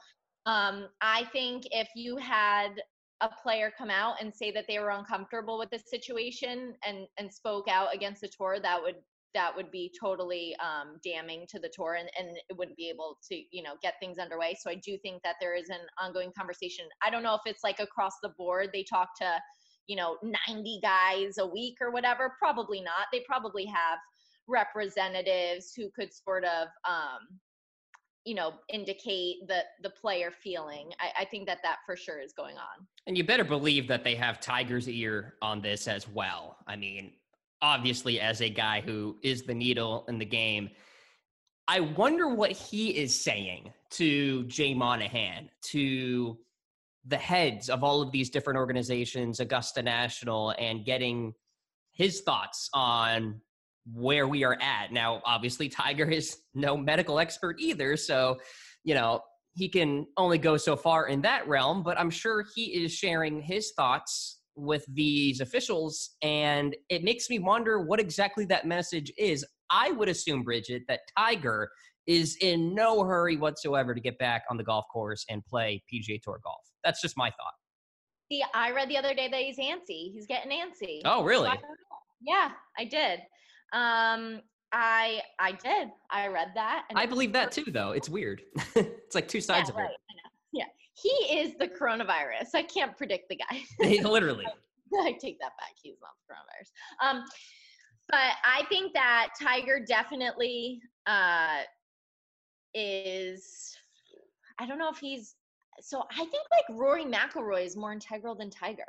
Um, 0.46 0.88
I 1.00 1.24
think 1.32 1.64
if 1.70 1.88
you 1.94 2.16
had 2.16 2.82
a 3.20 3.28
player 3.42 3.72
come 3.76 3.90
out 3.90 4.16
and 4.20 4.34
say 4.34 4.50
that 4.50 4.64
they 4.68 4.78
were 4.80 4.90
uncomfortable 4.90 5.58
with 5.58 5.70
the 5.70 5.78
situation 5.78 6.74
and 6.84 7.06
and 7.18 7.32
spoke 7.32 7.68
out 7.68 7.94
against 7.94 8.20
the 8.20 8.28
tour, 8.36 8.58
that 8.60 8.82
would 8.82 8.96
that 9.34 9.54
would 9.56 9.70
be 9.70 9.90
totally 9.98 10.54
um, 10.56 10.98
damning 11.02 11.46
to 11.48 11.58
the 11.58 11.70
tour 11.74 11.94
and, 11.94 12.10
and 12.18 12.36
it 12.50 12.56
wouldn't 12.56 12.76
be 12.76 12.90
able 12.90 13.16
to 13.30 13.40
you 13.50 13.62
know 13.62 13.74
get 13.82 13.94
things 14.00 14.18
underway. 14.18 14.56
So 14.60 14.70
I 14.70 14.74
do 14.74 14.98
think 14.98 15.22
that 15.22 15.36
there 15.40 15.54
is 15.54 15.68
an 15.70 15.80
ongoing 16.00 16.32
conversation. 16.36 16.86
I 17.04 17.10
don't 17.10 17.22
know 17.22 17.34
if 17.34 17.42
it's 17.46 17.64
like 17.64 17.78
across 17.78 18.14
the 18.22 18.32
board. 18.36 18.70
They 18.72 18.84
talk 18.84 19.10
to 19.20 19.40
you 19.86 19.96
know 19.96 20.16
90 20.48 20.80
guys 20.82 21.38
a 21.38 21.46
week 21.46 21.76
or 21.80 21.92
whatever. 21.92 22.34
Probably 22.38 22.80
not. 22.82 23.06
They 23.12 23.22
probably 23.28 23.66
have 23.66 23.98
representatives 24.48 25.72
who 25.76 25.88
could 25.94 26.12
sort 26.12 26.44
of 26.44 26.66
um, 26.88 27.38
you 28.24 28.34
know 28.34 28.54
indicate 28.68 29.36
the 29.48 29.60
the 29.82 29.90
player 29.90 30.30
feeling 30.30 30.90
I, 31.00 31.22
I 31.22 31.24
think 31.24 31.46
that 31.46 31.58
that 31.62 31.78
for 31.86 31.96
sure 31.96 32.20
is 32.20 32.32
going 32.32 32.56
on 32.56 32.86
And 33.06 33.18
you 33.18 33.24
better 33.24 33.44
believe 33.44 33.88
that 33.88 34.04
they 34.04 34.14
have 34.14 34.40
Tiger's 34.40 34.88
ear 34.88 35.34
on 35.42 35.60
this 35.60 35.88
as 35.88 36.08
well. 36.08 36.56
I 36.66 36.76
mean, 36.76 37.12
obviously, 37.60 38.20
as 38.20 38.40
a 38.40 38.48
guy 38.48 38.80
who 38.80 39.16
is 39.22 39.42
the 39.42 39.54
needle 39.54 40.04
in 40.08 40.18
the 40.18 40.24
game, 40.24 40.70
I 41.66 41.80
wonder 41.80 42.28
what 42.28 42.52
he 42.52 42.90
is 42.90 43.24
saying 43.24 43.72
to 43.92 44.44
Jay 44.44 44.74
Monahan, 44.74 45.50
to 45.70 46.38
the 47.06 47.16
heads 47.16 47.68
of 47.68 47.82
all 47.82 48.02
of 48.02 48.12
these 48.12 48.30
different 48.30 48.58
organizations, 48.58 49.40
Augusta 49.40 49.82
National, 49.82 50.54
and 50.58 50.84
getting 50.84 51.34
his 51.92 52.20
thoughts 52.20 52.70
on 52.72 53.40
where 53.92 54.28
we 54.28 54.44
are 54.44 54.56
at. 54.60 54.92
Now, 54.92 55.20
obviously, 55.24 55.68
Tiger 55.68 56.08
is 56.08 56.38
no 56.54 56.76
medical 56.76 57.18
expert 57.18 57.56
either. 57.58 57.96
So, 57.96 58.38
you 58.84 58.94
know, 58.94 59.20
he 59.54 59.68
can 59.68 60.06
only 60.16 60.38
go 60.38 60.56
so 60.56 60.76
far 60.76 61.08
in 61.08 61.20
that 61.22 61.46
realm, 61.46 61.82
but 61.82 61.98
I'm 61.98 62.10
sure 62.10 62.44
he 62.54 62.84
is 62.84 62.92
sharing 62.92 63.40
his 63.40 63.72
thoughts 63.76 64.40
with 64.54 64.84
these 64.92 65.40
officials. 65.40 66.10
And 66.22 66.76
it 66.88 67.02
makes 67.02 67.28
me 67.28 67.38
wonder 67.38 67.80
what 67.80 68.00
exactly 68.00 68.44
that 68.46 68.66
message 68.66 69.12
is. 69.18 69.44
I 69.70 69.90
would 69.92 70.08
assume, 70.08 70.42
Bridget, 70.42 70.82
that 70.88 71.00
Tiger 71.16 71.70
is 72.06 72.36
in 72.40 72.74
no 72.74 73.04
hurry 73.04 73.36
whatsoever 73.36 73.94
to 73.94 74.00
get 74.00 74.18
back 74.18 74.42
on 74.50 74.56
the 74.56 74.64
golf 74.64 74.84
course 74.92 75.24
and 75.30 75.44
play 75.44 75.82
PGA 75.92 76.20
Tour 76.20 76.40
golf. 76.42 76.60
That's 76.84 77.00
just 77.00 77.16
my 77.16 77.30
thought. 77.30 77.54
see 78.30 78.42
i 78.54 78.72
read 78.72 78.88
the 78.88 78.96
other 78.96 79.14
day 79.14 79.28
that 79.28 79.40
he's 79.40 79.58
antsy 79.58 80.12
he's 80.12 80.26
getting 80.26 80.50
antsy 80.50 81.00
Oh, 81.04 81.22
really? 81.22 81.46
So 81.46 81.52
I 81.52 81.58
yeah 82.20 82.50
i 82.78 82.84
did 82.84 83.20
um 83.72 84.40
i 84.72 85.20
i 85.38 85.52
did 85.52 85.88
i 86.10 86.26
read 86.28 86.48
that 86.54 86.84
and 86.90 86.98
I 86.98 87.06
believe 87.06 87.32
that 87.32 87.52
too, 87.52 87.64
though. 87.68 87.92
It's 87.92 88.08
weird. 88.08 88.42
it's 88.74 89.14
like 89.14 89.28
two 89.28 89.40
sides 89.40 89.68
yeah, 89.68 89.74
of 89.74 89.78
it. 89.80 89.82
right, 89.82 89.90
I 89.90 90.28
yeah 90.52 90.64
he 90.94 91.08
is 91.40 91.54
the 91.58 91.68
coronavirus 91.68 92.54
i 92.54 92.62
can't 92.62 92.96
predict 92.96 93.28
the 93.28 93.36
guy 93.36 93.62
Literally. 94.02 94.46
I 95.00 95.12
take 95.12 95.38
that 95.40 95.52
back. 95.58 95.72
He's 95.82 95.96
not 96.02 96.10
the 96.20 96.34
coronavirus. 96.34 96.68
Um, 97.18 97.24
but 98.10 98.32
I 98.44 98.64
think 98.68 98.92
that 98.92 99.28
Tiger 99.40 99.80
definitely 99.86 100.82
uh, 101.06 101.60
is. 102.74 103.74
I 104.58 104.66
don't 104.66 104.78
know 104.78 104.90
if 104.90 104.98
he's. 104.98 105.34
So 105.80 106.04
I 106.10 106.16
think 106.18 106.44
like 106.50 106.78
Rory 106.78 107.04
McIlroy 107.04 107.64
is 107.64 107.76
more 107.76 107.92
integral 107.92 108.34
than 108.34 108.50
Tiger 108.50 108.84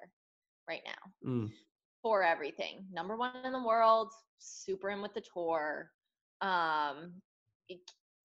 right 0.68 0.82
now 0.86 1.30
Mm. 1.30 1.52
for 2.02 2.22
everything. 2.24 2.86
Number 2.92 3.16
one 3.16 3.32
in 3.46 3.54
the 3.54 3.64
world, 3.64 4.12
super 4.44 4.90
in 4.90 5.02
with 5.02 5.14
the 5.14 5.24
tour. 5.34 5.92
Um, 6.42 7.14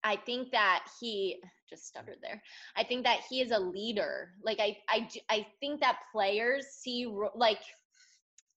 I 0.04 0.16
think 0.16 0.50
that 0.52 0.84
he 1.00 1.40
just 1.68 1.86
stuttered 1.86 2.18
there. 2.22 2.42
I 2.76 2.84
think 2.84 3.04
that 3.04 3.20
he 3.28 3.40
is 3.40 3.50
a 3.50 3.58
leader. 3.58 4.30
Like 4.42 4.58
I, 4.60 4.76
I, 4.88 5.08
I 5.28 5.46
think 5.60 5.80
that 5.80 5.98
players 6.12 6.66
see 6.66 7.06
like. 7.34 7.60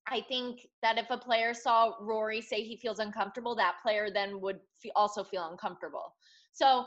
I 0.08 0.20
think 0.28 0.68
that 0.82 0.98
if 0.98 1.06
a 1.12 1.18
player 1.18 1.54
saw 1.54 1.94
Rory 2.02 2.42
say 2.42 2.64
he 2.64 2.76
feels 2.76 2.98
uncomfortable, 3.00 3.56
that 3.56 3.76
player 3.84 4.10
then 4.12 4.42
would 4.42 4.60
also 4.96 5.24
feel 5.24 5.48
uncomfortable. 5.50 6.16
So 6.54 6.86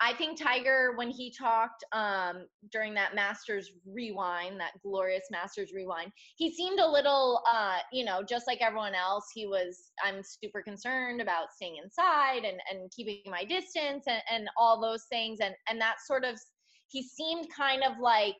I, 0.00 0.14
think 0.14 0.40
Tiger, 0.40 0.92
when 0.96 1.10
he 1.10 1.32
talked 1.36 1.84
um, 1.92 2.46
during 2.72 2.94
that 2.94 3.14
Masters 3.14 3.70
rewind, 3.86 4.60
that 4.60 4.72
glorious 4.82 5.24
Masters 5.30 5.72
rewind, 5.74 6.12
he 6.36 6.52
seemed 6.52 6.80
a 6.80 6.88
little, 6.88 7.42
uh, 7.50 7.78
you 7.92 8.04
know, 8.04 8.22
just 8.22 8.46
like 8.46 8.60
everyone 8.60 8.94
else. 8.94 9.26
He 9.34 9.46
was, 9.46 9.90
I'm 10.04 10.22
super 10.22 10.62
concerned 10.62 11.20
about 11.20 11.52
staying 11.54 11.76
inside 11.82 12.44
and, 12.44 12.58
and 12.70 12.90
keeping 12.94 13.20
my 13.26 13.44
distance 13.44 14.04
and, 14.06 14.22
and 14.32 14.48
all 14.56 14.80
those 14.80 15.04
things. 15.10 15.40
And, 15.40 15.54
and 15.68 15.80
that 15.80 15.96
sort 16.06 16.24
of, 16.24 16.38
he 16.88 17.02
seemed 17.02 17.46
kind 17.54 17.82
of 17.82 17.98
like, 18.00 18.36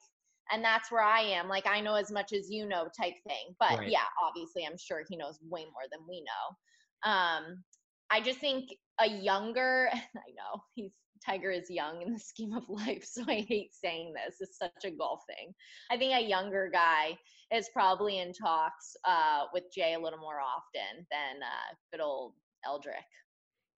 and 0.51 0.65
that's 0.65 0.91
where 0.91 1.03
I 1.03 1.21
am, 1.21 1.49
like, 1.49 1.67
I 1.67 1.81
know 1.81 1.95
as 1.95 2.11
much 2.11 2.33
as 2.33 2.49
you 2.51 2.67
know 2.67 2.89
type 2.99 3.15
thing. 3.27 3.55
But 3.61 3.79
Right. 3.79 3.91
yeah, 3.91 4.07
obviously, 4.23 4.65
I'm 4.67 4.79
sure 4.79 5.03
he 5.09 5.17
knows 5.17 5.39
way 5.43 5.65
more 5.65 5.85
than 5.93 6.01
we 6.09 6.23
know. 6.23 7.11
Um, 7.11 7.63
I 8.11 8.21
just 8.21 8.39
think 8.39 8.71
a 9.01 9.07
younger, 9.07 9.91
I 9.93 9.97
know 9.97 10.63
he's 10.75 10.93
Tiger 11.25 11.51
is 11.51 11.71
young 11.71 12.03
in 12.03 12.13
the 12.13 12.19
scheme 12.31 12.55
of 12.55 12.69
life, 12.69 13.05
so 13.05 13.23
I 13.29 13.47
hate 13.49 13.75
saying 13.75 14.15
this. 14.15 14.37
It's 14.41 14.59
such 14.59 14.85
a 14.85 14.91
golf 14.91 15.21
thing. 15.27 15.55
I 15.91 15.97
think 15.97 16.15
a 16.15 16.27
younger 16.27 16.71
guy 16.73 17.19
is 17.55 17.69
probably 17.73 18.19
in 18.19 18.33
talks 18.33 18.97
uh, 19.07 19.45
with 19.53 19.65
Jay 19.75 19.95
a 19.95 19.99
little 19.99 20.19
more 20.19 20.41
often 20.41 21.07
than 21.11 21.43
uh, 21.43 21.75
good 21.93 22.03
old 22.03 22.35
Eldrick. 22.67 23.07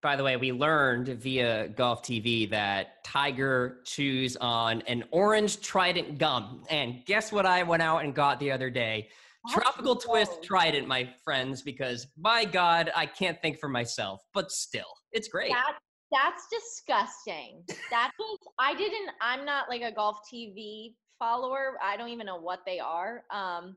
By 0.01 0.15
the 0.15 0.23
way, 0.23 0.37
we 0.37 0.53
learned 0.53 1.09
via 1.09 1.69
Golf 1.69 2.05
TV 2.05 2.49
that 2.51 3.03
Tiger 3.05 3.81
chews 3.85 4.37
on 4.37 4.83
an 4.83 5.05
orange 5.11 5.61
Trident 5.61 6.19
gum. 6.19 6.63
And 6.71 7.05
guess 7.05 7.33
what 7.33 7.47
I 7.47 7.65
went 7.65 7.83
out 7.83 8.05
and 8.05 8.15
got 8.15 8.39
the 8.39 8.53
other 8.53 8.71
day? 8.71 9.09
That's 9.45 9.55
Tropical 9.55 9.97
Twist 9.97 10.43
Trident, 10.45 10.87
my 10.87 11.09
friends, 11.25 11.63
because 11.63 12.07
by 12.17 12.45
God, 12.45 12.93
I 12.95 13.07
can't 13.07 13.41
think 13.43 13.59
for 13.59 13.69
myself, 13.69 14.21
but 14.35 14.53
still, 14.53 14.87
it's 15.11 15.27
great. 15.27 15.51
That, 15.51 15.79
that's 16.11 16.47
disgusting. 16.51 17.63
That's 17.91 18.13
I 18.59 18.75
didn't, 18.75 19.11
I'm 19.21 19.45
not 19.45 19.69
like 19.69 19.83
a 19.83 19.93
Golf 19.93 20.19
TV 20.33 20.95
follower. 21.19 21.79
I 21.83 21.97
don't 21.97 22.09
even 22.09 22.27
know 22.27 22.41
what 22.41 22.61
they 22.67 22.79
are. 22.79 23.25
Um, 23.31 23.77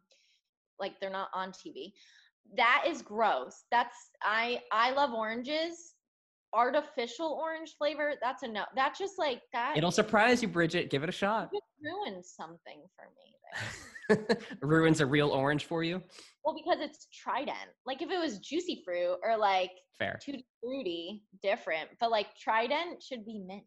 like 0.80 1.00
they're 1.00 1.10
not 1.10 1.30
on 1.34 1.52
TV. 1.52 1.94
That 2.58 2.84
is 2.88 3.02
gross. 3.02 3.64
That's 3.72 3.96
I 4.24 4.62
I 4.72 4.92
love 4.92 5.14
oranges 5.14 5.94
artificial 6.54 7.40
orange 7.42 7.76
flavor, 7.78 8.14
that's 8.22 8.44
a 8.44 8.48
no. 8.48 8.64
That's 8.76 9.00
just 9.00 9.18
like 9.18 9.42
that. 9.54 9.78
It'll 9.78 9.92
surprise 9.92 10.42
you, 10.42 10.48
Bridget. 10.48 10.90
Give 10.90 11.04
it 11.04 11.10
a 11.10 11.14
shot. 11.14 11.50
It 11.54 11.64
ruins 11.84 12.34
something 12.36 12.82
for 12.96 13.06
me. 13.16 13.32
ruins 14.62 15.02
a 15.02 15.06
real 15.06 15.30
orange 15.30 15.66
for 15.66 15.84
you? 15.84 16.02
Well, 16.44 16.56
because 16.56 16.80
it's 16.82 17.08
Trident. 17.14 17.58
Like 17.86 18.02
if 18.02 18.10
it 18.10 18.20
was 18.20 18.40
juicy 18.40 18.82
fruit 18.86 19.18
or 19.24 19.38
like 19.38 19.72
fair 19.98 20.20
tutti 20.24 20.46
fruity, 20.62 21.24
different. 21.42 21.90
But 22.00 22.12
like 22.12 22.28
Trident 22.36 23.02
should 23.02 23.26
be 23.26 23.40
mint. 23.46 23.64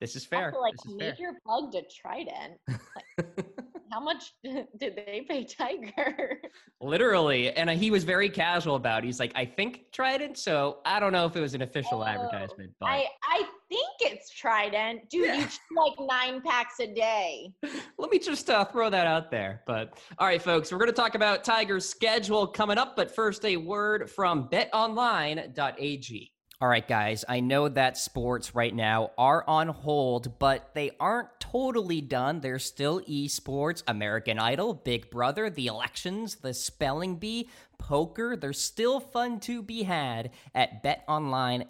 This 0.00 0.16
is 0.16 0.24
fair. 0.24 0.52
Like 0.60 0.74
this 0.74 0.92
is 0.92 0.96
Major 0.96 1.16
fair. 1.16 1.40
plugged 1.46 1.74
a 1.74 1.82
Trident. 1.82 2.58
Like, 3.18 3.46
how 3.90 4.00
much 4.00 4.34
did 4.44 4.96
they 4.96 5.24
pay 5.28 5.44
Tiger? 5.44 6.40
Literally. 6.80 7.50
And 7.52 7.70
he 7.70 7.90
was 7.90 8.04
very 8.04 8.28
casual 8.28 8.76
about 8.76 9.02
it. 9.02 9.06
He's 9.06 9.20
like, 9.20 9.32
I 9.34 9.44
think 9.44 9.92
Trident. 9.92 10.38
So 10.38 10.78
I 10.84 11.00
don't 11.00 11.12
know 11.12 11.26
if 11.26 11.36
it 11.36 11.40
was 11.40 11.54
an 11.54 11.62
official 11.62 12.02
oh, 12.02 12.06
advertisement. 12.06 12.72
But 12.80 12.86
I, 12.86 13.06
I 13.24 13.42
think 13.68 13.88
it's 14.00 14.30
Trident. 14.30 15.08
Dude, 15.10 15.26
yeah. 15.26 15.40
you 15.40 15.76
like 15.76 15.94
nine 15.98 16.40
packs 16.42 16.80
a 16.80 16.86
day. 16.86 17.52
Let 17.98 18.10
me 18.10 18.18
just 18.18 18.48
uh, 18.50 18.64
throw 18.64 18.90
that 18.90 19.06
out 19.06 19.30
there. 19.30 19.62
But 19.66 19.98
all 20.18 20.26
right, 20.26 20.42
folks, 20.42 20.72
we're 20.72 20.78
going 20.78 20.90
to 20.90 20.94
talk 20.94 21.14
about 21.14 21.44
Tiger's 21.44 21.88
schedule 21.88 22.46
coming 22.46 22.78
up. 22.78 22.96
But 22.96 23.14
first, 23.14 23.44
a 23.44 23.56
word 23.56 24.10
from 24.10 24.48
betonline.ag. 24.48 26.32
All 26.58 26.68
right, 26.68 26.88
guys, 26.88 27.22
I 27.28 27.40
know 27.40 27.68
that 27.68 27.98
sports 27.98 28.54
right 28.54 28.74
now 28.74 29.10
are 29.18 29.44
on 29.46 29.68
hold, 29.68 30.38
but 30.38 30.70
they 30.72 30.90
aren't 30.98 31.28
totally 31.38 32.00
done. 32.00 32.40
There's 32.40 32.64
still 32.64 33.02
esports, 33.02 33.82
American 33.86 34.38
Idol, 34.38 34.72
Big 34.72 35.10
Brother, 35.10 35.50
the 35.50 35.66
elections, 35.66 36.36
the 36.36 36.54
spelling 36.54 37.16
bee, 37.16 37.50
poker. 37.78 38.36
There's 38.36 38.60
still 38.60 39.00
fun 39.00 39.40
to 39.40 39.62
be 39.62 39.82
had 39.84 40.30
at 40.54 40.82
betonline.ag. 40.82 41.68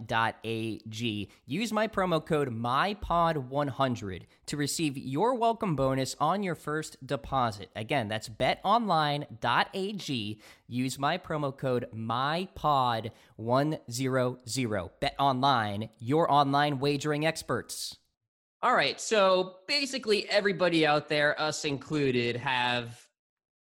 Use 1.47 1.73
my 1.73 1.89
promo 1.89 2.25
code 2.25 2.51
MyPod100 2.51 4.23
to 4.47 4.57
receive 4.57 4.97
your 4.97 5.35
welcome 5.35 5.77
bonus 5.77 6.17
on 6.21 6.43
your 6.43 6.55
first 6.55 7.07
deposit. 7.07 7.71
Again, 7.77 8.09
that's 8.09 8.29
betonline.ag. 8.29 9.29
Use 10.69 10.99
my 10.99 11.19
promo 11.19 11.57
code 11.57 11.87
MyPod100. 11.95 13.11
BetOnline, 15.01 15.89
your 15.99 16.31
online 16.31 16.79
wagering 16.79 17.27
experts. 17.27 17.97
All 18.63 18.75
right, 18.75 19.01
so 19.01 19.57
basically 19.69 20.29
everybody 20.29 20.87
out 20.87 21.09
there, 21.09 21.41
us 21.41 21.65
included, 21.65 22.37
have 22.37 23.06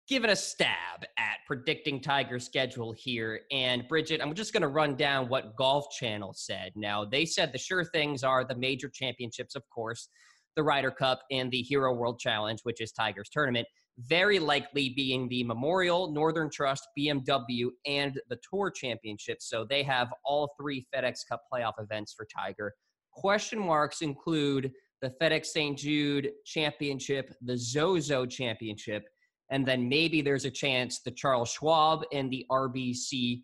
given 0.08 0.30
a 0.30 0.36
stab 0.36 1.04
at 1.18 1.38
predicting 1.46 2.00
Tiger's 2.00 2.44
schedule 2.44 2.92
here. 2.92 3.40
And 3.50 3.86
Bridget, 3.88 4.20
I'm 4.22 4.34
just 4.34 4.52
going 4.52 4.62
to 4.62 4.68
run 4.68 4.94
down 4.94 5.28
what 5.28 5.56
Golf 5.56 5.90
Channel 5.90 6.32
said. 6.34 6.72
Now, 6.76 7.04
they 7.04 7.24
said 7.24 7.52
the 7.52 7.58
sure 7.58 7.84
things 7.84 8.22
are 8.22 8.44
the 8.44 8.54
major 8.54 8.88
championships, 8.88 9.56
of 9.56 9.62
course, 9.68 10.08
the 10.54 10.62
Ryder 10.62 10.92
Cup 10.92 11.22
and 11.30 11.50
the 11.50 11.62
Hero 11.62 11.92
World 11.92 12.20
Challenge, 12.20 12.60
which 12.62 12.80
is 12.80 12.92
Tiger's 12.92 13.28
tournament. 13.28 13.66
Very 13.98 14.38
likely 14.38 14.90
being 14.90 15.28
the 15.28 15.42
Memorial, 15.42 16.12
Northern 16.12 16.50
Trust, 16.50 16.86
BMW, 16.98 17.68
and 17.86 18.20
the 18.28 18.38
Tour 18.48 18.70
Championships. 18.70 19.48
So 19.48 19.66
they 19.68 19.82
have 19.82 20.08
all 20.24 20.54
three 20.60 20.86
FedEx 20.94 21.26
Cup 21.28 21.42
playoff 21.52 21.72
events 21.78 22.12
for 22.12 22.26
Tiger. 22.26 22.74
Question 23.10 23.58
marks 23.58 24.02
include 24.02 24.70
the 25.00 25.12
FedEx 25.20 25.46
St. 25.46 25.78
Jude 25.78 26.30
Championship, 26.44 27.34
the 27.42 27.56
Zozo 27.56 28.26
Championship, 28.26 29.04
and 29.50 29.66
then 29.66 29.88
maybe 29.88 30.22
there's 30.22 30.44
a 30.44 30.50
chance 30.50 31.00
the 31.00 31.10
Charles 31.10 31.50
Schwab 31.50 32.04
and 32.12 32.30
the 32.30 32.44
RBC 32.50 33.42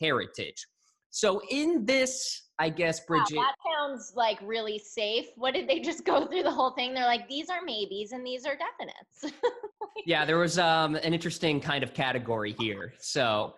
Heritage. 0.00 0.66
So 1.10 1.40
in 1.50 1.86
this, 1.86 2.48
I 2.58 2.70
guess, 2.70 3.00
Bridget. 3.00 3.36
Wow, 3.36 3.42
that 3.44 3.72
sounds 3.72 4.14
like 4.16 4.38
really 4.42 4.80
safe. 4.80 5.26
What 5.36 5.54
did 5.54 5.68
they 5.68 5.78
just 5.88 6.04
go 6.04 6.26
through 6.26 6.42
the 6.42 6.50
whole 6.50 6.72
thing? 6.72 6.92
They're 6.92 7.06
like, 7.06 7.28
these 7.28 7.48
are 7.50 7.62
maybes 7.62 8.12
and 8.12 8.26
these 8.26 8.44
are 8.46 8.56
definites. 8.56 9.32
yeah, 10.06 10.24
there 10.24 10.38
was 10.38 10.58
um, 10.58 10.96
an 10.96 11.14
interesting 11.14 11.60
kind 11.60 11.84
of 11.84 11.94
category 11.94 12.56
here. 12.58 12.94
So 12.98 13.54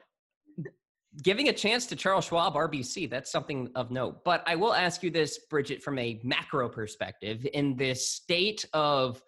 giving 1.22 1.48
a 1.48 1.52
chance 1.52 1.86
to 1.86 1.96
Charles 1.96 2.26
Schwab 2.26 2.54
RBC, 2.54 3.08
that's 3.08 3.30
something 3.30 3.70
of 3.74 3.90
note. 3.90 4.22
But 4.24 4.42
I 4.46 4.56
will 4.56 4.74
ask 4.74 5.02
you 5.02 5.10
this, 5.10 5.38
Bridget, 5.50 5.82
from 5.82 5.98
a 5.98 6.20
macro 6.22 6.68
perspective, 6.68 7.46
in 7.54 7.76
this 7.76 8.06
state 8.08 8.66
of, 8.72 9.22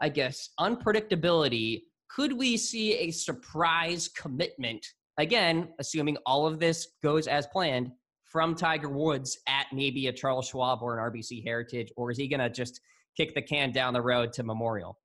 I 0.00 0.10
guess, 0.10 0.50
unpredictability 0.60 1.82
could 2.14 2.32
we 2.32 2.56
see 2.56 2.94
a 2.94 3.10
surprise 3.10 4.08
commitment? 4.08 4.84
Again, 5.18 5.68
assuming 5.78 6.16
all 6.26 6.46
of 6.46 6.58
this 6.58 6.88
goes 7.02 7.26
as 7.26 7.46
planned 7.46 7.90
from 8.24 8.54
Tiger 8.54 8.88
Woods 8.88 9.38
at 9.48 9.66
maybe 9.72 10.06
a 10.06 10.12
Charles 10.12 10.48
Schwab 10.48 10.82
or 10.82 10.98
an 10.98 11.12
RBC 11.12 11.44
Heritage, 11.44 11.92
or 11.96 12.10
is 12.10 12.18
he 12.18 12.28
going 12.28 12.40
to 12.40 12.50
just 12.50 12.80
kick 13.16 13.34
the 13.34 13.42
can 13.42 13.72
down 13.72 13.92
the 13.92 14.02
road 14.02 14.32
to 14.34 14.42
Memorial? 14.42 14.98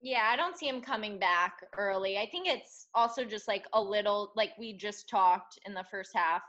Yeah, 0.00 0.28
I 0.30 0.36
don't 0.36 0.56
see 0.56 0.68
him 0.68 0.80
coming 0.80 1.18
back 1.18 1.64
early. 1.76 2.18
I 2.18 2.28
think 2.30 2.46
it's 2.46 2.86
also 2.94 3.24
just 3.24 3.48
like 3.48 3.64
a 3.72 3.82
little, 3.82 4.32
like 4.36 4.50
we 4.58 4.76
just 4.76 5.08
talked 5.08 5.58
in 5.66 5.74
the 5.74 5.84
first 5.90 6.10
half. 6.14 6.42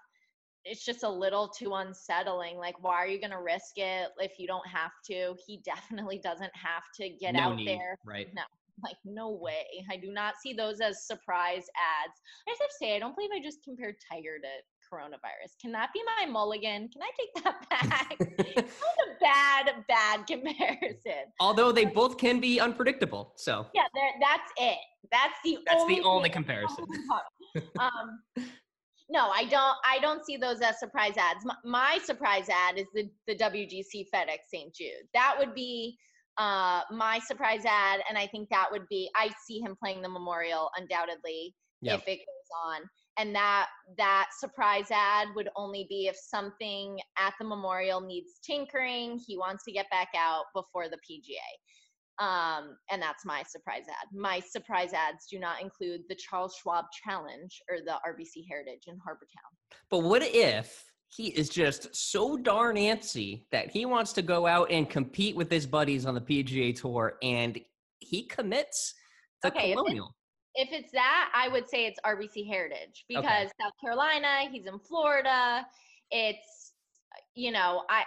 It's 0.66 0.86
just 0.86 1.04
a 1.04 1.10
little 1.10 1.48
too 1.48 1.74
unsettling. 1.74 2.58
Like, 2.58 2.76
why 2.84 2.96
are 2.96 3.08
you 3.08 3.20
going 3.20 3.32
to 3.32 3.42
risk 3.42 3.78
it 3.78 4.10
if 4.20 4.34
you 4.38 4.46
don't 4.46 4.68
have 4.68 4.92
to? 5.10 5.36
He 5.48 5.62
definitely 5.64 6.20
doesn't 6.20 6.52
have 6.54 6.84
to 6.96 7.10
get 7.10 7.34
no 7.34 7.40
out 7.40 7.56
need, 7.56 7.68
there. 7.68 7.98
Right. 8.06 8.28
No, 8.36 8.44
like 8.84 8.96
no 9.06 9.30
way 9.32 9.66
i 9.92 9.98
do 9.98 10.12
not 10.12 10.36
see 10.42 10.54
those 10.54 10.80
as 10.82 11.06
surprise 11.06 11.66
adds 11.78 12.14
i 12.48 12.52
just 12.52 12.62
have 12.62 12.70
to 12.70 12.76
say 12.80 12.96
i 12.96 13.00
don't 13.00 13.16
believe 13.16 13.30
i 13.36 13.42
just 13.42 13.60
compared 13.64 13.96
tiger 14.12 14.38
to 14.42 14.48
coronavirus 14.92 15.54
can 15.62 15.72
that 15.72 15.90
be 15.94 16.02
my 16.18 16.26
mulligan 16.26 16.90
can 16.90 17.02
i 17.02 17.12
take 17.18 17.44
that 17.44 17.70
back 17.70 18.16
that's 18.56 18.78
a 18.78 19.20
bad 19.22 19.86
bad 19.88 20.26
comparison 20.28 21.26
although 21.40 21.72
they 21.72 21.86
both 21.86 22.18
can 22.18 22.40
be 22.40 22.60
unpredictable 22.60 23.34
so 23.36 23.66
yeah 23.74 23.84
that's 24.20 24.52
it 24.58 24.80
that's 25.12 25.36
the 25.44 25.60
that's 25.68 25.82
only 25.82 25.96
the 25.96 26.04
only 26.04 26.30
comparison 26.30 26.86
um 27.80 28.20
no, 29.12 29.30
I 29.30 29.46
don't. 29.46 29.76
I 29.84 29.98
don't 30.02 30.24
see 30.24 30.38
those 30.38 30.62
as 30.62 30.80
surprise 30.80 31.16
adds. 31.18 31.44
My, 31.44 31.56
my, 31.66 32.00
surprise 32.04 32.48
add 32.48 32.78
is 32.78 32.86
the 32.94 33.10
the 33.28 33.36
WGC 33.36 34.06
FedEx 34.14 34.38
St. 34.54 34.74
Jude. 34.74 35.08
That 35.16 35.36
would 35.40 35.56
be 35.56 35.98
uh, 36.40 36.82
my 36.90 37.20
surprise 37.20 37.64
add, 37.68 38.00
and 38.08 38.18
I 38.18 38.26
think 38.28 38.50
that 38.50 38.68
would 38.72 38.88
be 38.90 39.10
I 39.16 39.30
see 39.46 39.60
him 39.60 39.76
playing 39.82 40.02
the 40.02 40.10
Memorial 40.10 40.70
undoubtedly 40.78 41.54
if 41.82 42.08
it 42.08 42.18
goes 42.20 42.50
on, 42.66 42.82
and 43.18 43.36
that 43.36 43.68
that 43.98 44.30
surprise 44.40 44.88
add 44.92 45.28
would 45.36 45.50
only 45.58 45.86
be 45.90 46.08
if 46.08 46.16
something 46.16 46.98
at 47.18 47.34
the 47.40 47.46
Memorial 47.46 48.00
needs 48.00 48.40
tinkering. 48.46 49.20
He 49.26 49.38
wants 49.38 49.66
to 49.66 49.74
get 49.74 49.90
back 49.92 50.10
out 50.18 50.46
before 50.56 50.88
the 50.88 50.98
PGA. 50.98 52.26
Um, 52.26 52.76
and 52.92 53.02
that's 53.02 53.26
my 53.26 53.44
surprise 53.44 53.84
add. 53.88 54.08
My 54.14 54.42
surprise 54.42 54.92
adds 54.94 55.26
do 55.32 55.40
not 55.40 55.62
include 55.62 56.02
the 56.10 56.16
Charles 56.16 56.54
Schwab 56.62 56.86
Challenge 57.06 57.62
or 57.70 57.78
the 57.78 57.98
RBC 58.06 58.44
Heritage 58.50 58.84
in 58.88 58.98
Harbour 59.06 59.26
Town. 59.34 59.78
But 59.90 60.00
what 60.00 60.22
if 60.24 60.84
he 61.10 61.28
is 61.30 61.50
just 61.50 61.94
so 61.96 62.38
darn 62.38 62.76
antsy 62.76 63.46
that 63.52 63.70
he 63.70 63.86
wants 63.86 64.14
to 64.14 64.22
go 64.22 64.46
out 64.46 64.72
and 64.72 64.90
compete 64.90 65.36
with 65.36 65.52
his 65.52 65.66
buddies 65.66 66.06
on 66.06 66.14
the 66.14 66.22
PGA 66.22 66.80
Tour, 66.80 67.18
and 67.22 67.60
he 68.00 68.24
commits 68.24 68.94
to 69.42 69.50
okay, 69.50 69.74
Colonial. 69.74 70.14
If 70.56 70.70
it's, 70.70 70.74
if 70.74 70.84
it's 70.84 70.92
that, 70.94 71.32
I 71.36 71.48
would 71.48 71.68
say 71.68 71.86
it's 71.86 72.00
RBC 72.06 72.48
Heritage 72.48 73.06
because 73.08 73.26
okay. 73.26 73.50
South 73.62 73.74
Carolina, 73.84 74.50
he's 74.52 74.68
in 74.68 74.80
Florida. 74.80 75.66
It's 76.12 76.74
you 77.36 77.52
know, 77.52 77.84
I 77.90 78.04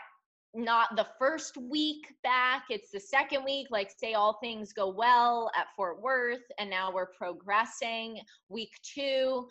not 0.54 0.96
the 0.96 1.06
first 1.18 1.56
week 1.56 2.14
back, 2.22 2.64
it's 2.68 2.90
the 2.90 3.00
second 3.00 3.44
week. 3.44 3.68
Like, 3.70 3.90
say 3.96 4.14
all 4.14 4.38
things 4.42 4.72
go 4.72 4.90
well 4.90 5.50
at 5.56 5.66
Fort 5.74 6.00
Worth, 6.02 6.44
and 6.58 6.68
now 6.68 6.92
we're 6.92 7.06
progressing. 7.06 8.20
Week 8.48 8.72
two, 8.82 9.48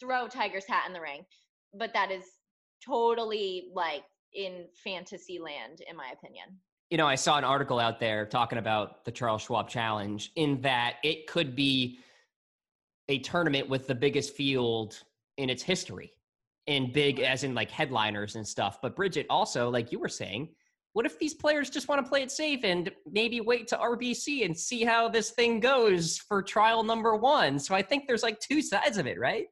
throw 0.00 0.26
Tiger's 0.26 0.66
hat 0.66 0.84
in 0.86 0.92
the 0.92 1.00
ring. 1.00 1.24
But 1.74 1.92
that 1.94 2.10
is 2.10 2.24
totally 2.84 3.68
like 3.74 4.02
in 4.34 4.66
fantasy 4.82 5.38
land, 5.38 5.82
in 5.88 5.96
my 5.96 6.10
opinion. 6.12 6.46
You 6.90 6.98
know, 6.98 7.06
I 7.06 7.14
saw 7.14 7.38
an 7.38 7.44
article 7.44 7.78
out 7.78 7.98
there 7.98 8.26
talking 8.26 8.58
about 8.58 9.04
the 9.04 9.10
Charles 9.10 9.42
Schwab 9.42 9.68
Challenge 9.68 10.30
in 10.36 10.60
that 10.60 10.96
it 11.02 11.26
could 11.26 11.56
be 11.56 12.00
a 13.08 13.18
tournament 13.18 13.68
with 13.68 13.86
the 13.86 13.94
biggest 13.94 14.34
field 14.34 15.02
in 15.38 15.48
its 15.48 15.62
history, 15.62 16.12
in 16.66 16.92
big 16.92 17.16
mm-hmm. 17.16 17.32
as 17.32 17.44
in 17.44 17.54
like 17.54 17.70
headliners 17.70 18.36
and 18.36 18.46
stuff. 18.46 18.78
But 18.82 18.94
Bridget, 18.94 19.26
also, 19.30 19.70
like 19.70 19.90
you 19.90 19.98
were 19.98 20.08
saying, 20.08 20.50
what 20.92 21.06
if 21.06 21.18
these 21.18 21.32
players 21.32 21.70
just 21.70 21.88
want 21.88 22.04
to 22.04 22.08
play 22.08 22.22
it 22.22 22.30
safe 22.30 22.60
and 22.64 22.90
maybe 23.10 23.40
wait 23.40 23.66
to 23.68 23.76
RBC 23.76 24.44
and 24.44 24.56
see 24.56 24.84
how 24.84 25.08
this 25.08 25.30
thing 25.30 25.58
goes 25.58 26.18
for 26.18 26.42
trial 26.42 26.82
number 26.82 27.16
one? 27.16 27.58
So 27.58 27.74
I 27.74 27.80
think 27.80 28.06
there's 28.06 28.22
like 28.22 28.38
two 28.40 28.60
sides 28.60 28.98
of 28.98 29.06
it, 29.06 29.18
right? 29.18 29.46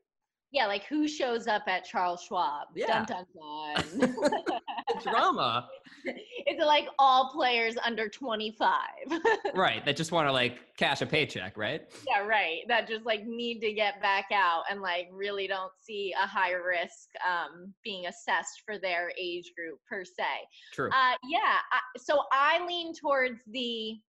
Yeah, 0.53 0.67
like 0.67 0.85
who 0.85 1.07
shows 1.07 1.47
up 1.47 1.63
at 1.69 1.85
Charles 1.85 2.23
Schwab? 2.23 2.69
Yeah. 2.75 3.05
Dun, 3.05 3.25
dun, 3.35 4.01
dun. 4.01 4.15
Drama. 5.03 5.69
It's 6.05 6.65
like 6.65 6.89
all 6.99 7.31
players 7.31 7.77
under 7.85 8.09
25. 8.09 8.79
right. 9.55 9.85
That 9.85 9.97
just 9.97 10.11
want 10.11 10.27
to 10.27 10.33
like 10.33 10.59
cash 10.77 11.03
a 11.03 11.07
paycheck, 11.07 11.57
right? 11.57 11.83
Yeah, 12.09 12.21
right. 12.21 12.63
That 12.67 12.89
just 12.89 13.07
like 13.07 13.25
need 13.27 13.61
to 13.61 13.73
get 13.73 14.03
back 14.03 14.27
out 14.33 14.65
and 14.69 14.81
like 14.81 15.09
really 15.13 15.47
don't 15.47 15.73
see 15.81 16.13
a 16.21 16.27
high 16.27 16.53
risk 16.53 17.09
um, 17.29 17.73
being 17.85 18.07
assessed 18.07 18.63
for 18.67 18.79
their 18.79 19.13
age 19.21 19.53
group 19.57 19.79
per 19.89 20.05
se. 20.05 20.25
True. 20.73 20.89
Uh, 20.89 21.15
yeah. 21.29 21.59
I, 21.73 21.81
so 21.97 22.23
I 22.33 22.65
lean 22.67 22.93
towards 22.93 23.41
the 23.53 24.01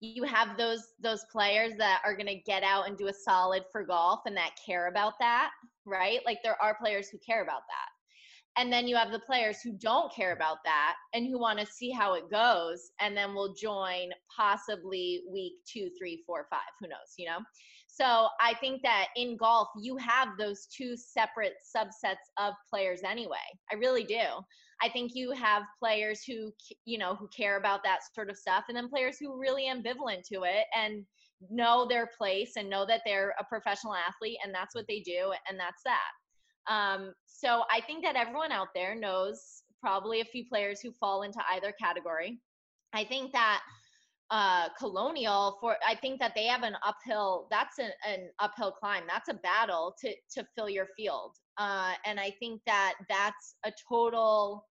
you 0.00 0.22
have 0.24 0.56
those 0.56 0.82
those 1.02 1.24
players 1.32 1.72
that 1.78 2.00
are 2.04 2.16
going 2.16 2.26
to 2.26 2.40
get 2.46 2.62
out 2.62 2.86
and 2.88 2.96
do 2.96 3.08
a 3.08 3.12
solid 3.12 3.64
for 3.72 3.84
golf 3.84 4.20
and 4.26 4.36
that 4.36 4.52
care 4.64 4.88
about 4.88 5.14
that 5.20 5.50
right? 5.88 6.20
Like 6.26 6.38
there 6.44 6.60
are 6.62 6.76
players 6.80 7.08
who 7.08 7.18
care 7.18 7.42
about 7.42 7.62
that. 7.68 8.60
And 8.60 8.72
then 8.72 8.88
you 8.88 8.96
have 8.96 9.12
the 9.12 9.20
players 9.20 9.60
who 9.62 9.72
don't 9.72 10.12
care 10.12 10.32
about 10.32 10.58
that 10.64 10.94
and 11.14 11.26
who 11.26 11.38
want 11.38 11.60
to 11.60 11.66
see 11.66 11.90
how 11.90 12.14
it 12.14 12.30
goes 12.30 12.90
and 13.00 13.16
then 13.16 13.34
will 13.34 13.54
join 13.54 14.08
possibly 14.36 15.22
week 15.32 15.52
two 15.66 15.90
three 15.98 16.22
four 16.26 16.46
five 16.50 16.60
who 16.80 16.88
knows 16.88 17.14
you 17.16 17.26
know? 17.26 17.38
So 17.86 18.28
i 18.40 18.54
think 18.54 18.82
that 18.82 19.08
in 19.16 19.36
golf 19.36 19.68
you 19.80 19.96
have 19.98 20.30
those 20.38 20.66
two 20.76 20.96
separate 20.96 21.54
subsets 21.74 22.16
of 22.36 22.54
players 22.68 23.00
anyway. 23.08 23.36
I 23.70 23.76
really 23.76 24.04
do 24.04 24.24
I 24.82 24.88
think 24.88 25.12
you 25.14 25.32
have 25.32 25.62
players 25.78 26.22
who, 26.24 26.52
you 26.84 26.98
know, 26.98 27.14
who 27.14 27.28
care 27.28 27.56
about 27.56 27.82
that 27.84 28.00
sort 28.14 28.30
of 28.30 28.36
stuff, 28.36 28.64
and 28.68 28.76
then 28.76 28.88
players 28.88 29.16
who 29.18 29.32
are 29.32 29.38
really 29.38 29.64
ambivalent 29.64 30.22
to 30.32 30.42
it 30.44 30.66
and 30.76 31.04
know 31.50 31.86
their 31.88 32.08
place 32.18 32.52
and 32.56 32.68
know 32.68 32.84
that 32.86 33.02
they're 33.04 33.34
a 33.38 33.44
professional 33.44 33.94
athlete 33.94 34.38
and 34.44 34.54
that's 34.54 34.74
what 34.74 34.86
they 34.88 35.00
do, 35.00 35.32
and 35.48 35.58
that's 35.58 35.82
that. 35.84 36.72
Um, 36.72 37.12
so 37.26 37.62
I 37.72 37.80
think 37.80 38.04
that 38.04 38.16
everyone 38.16 38.52
out 38.52 38.68
there 38.74 38.94
knows 38.94 39.62
probably 39.80 40.20
a 40.20 40.24
few 40.24 40.44
players 40.48 40.80
who 40.80 40.92
fall 40.92 41.22
into 41.22 41.38
either 41.52 41.72
category. 41.80 42.40
I 42.92 43.04
think 43.04 43.32
that 43.32 43.62
uh 44.30 44.68
colonial 44.78 45.56
for 45.60 45.76
i 45.86 45.94
think 45.94 46.20
that 46.20 46.32
they 46.34 46.44
have 46.44 46.62
an 46.62 46.76
uphill 46.86 47.46
that's 47.50 47.78
an, 47.78 47.90
an 48.06 48.28
uphill 48.38 48.70
climb. 48.70 49.04
That's 49.08 49.28
a 49.28 49.34
battle 49.34 49.94
to 50.00 50.12
to 50.34 50.46
fill 50.54 50.68
your 50.68 50.88
field. 50.96 51.32
Uh 51.56 51.92
and 52.04 52.20
i 52.20 52.30
think 52.38 52.60
that 52.66 52.94
that's 53.08 53.56
a 53.64 53.72
total 53.88 54.66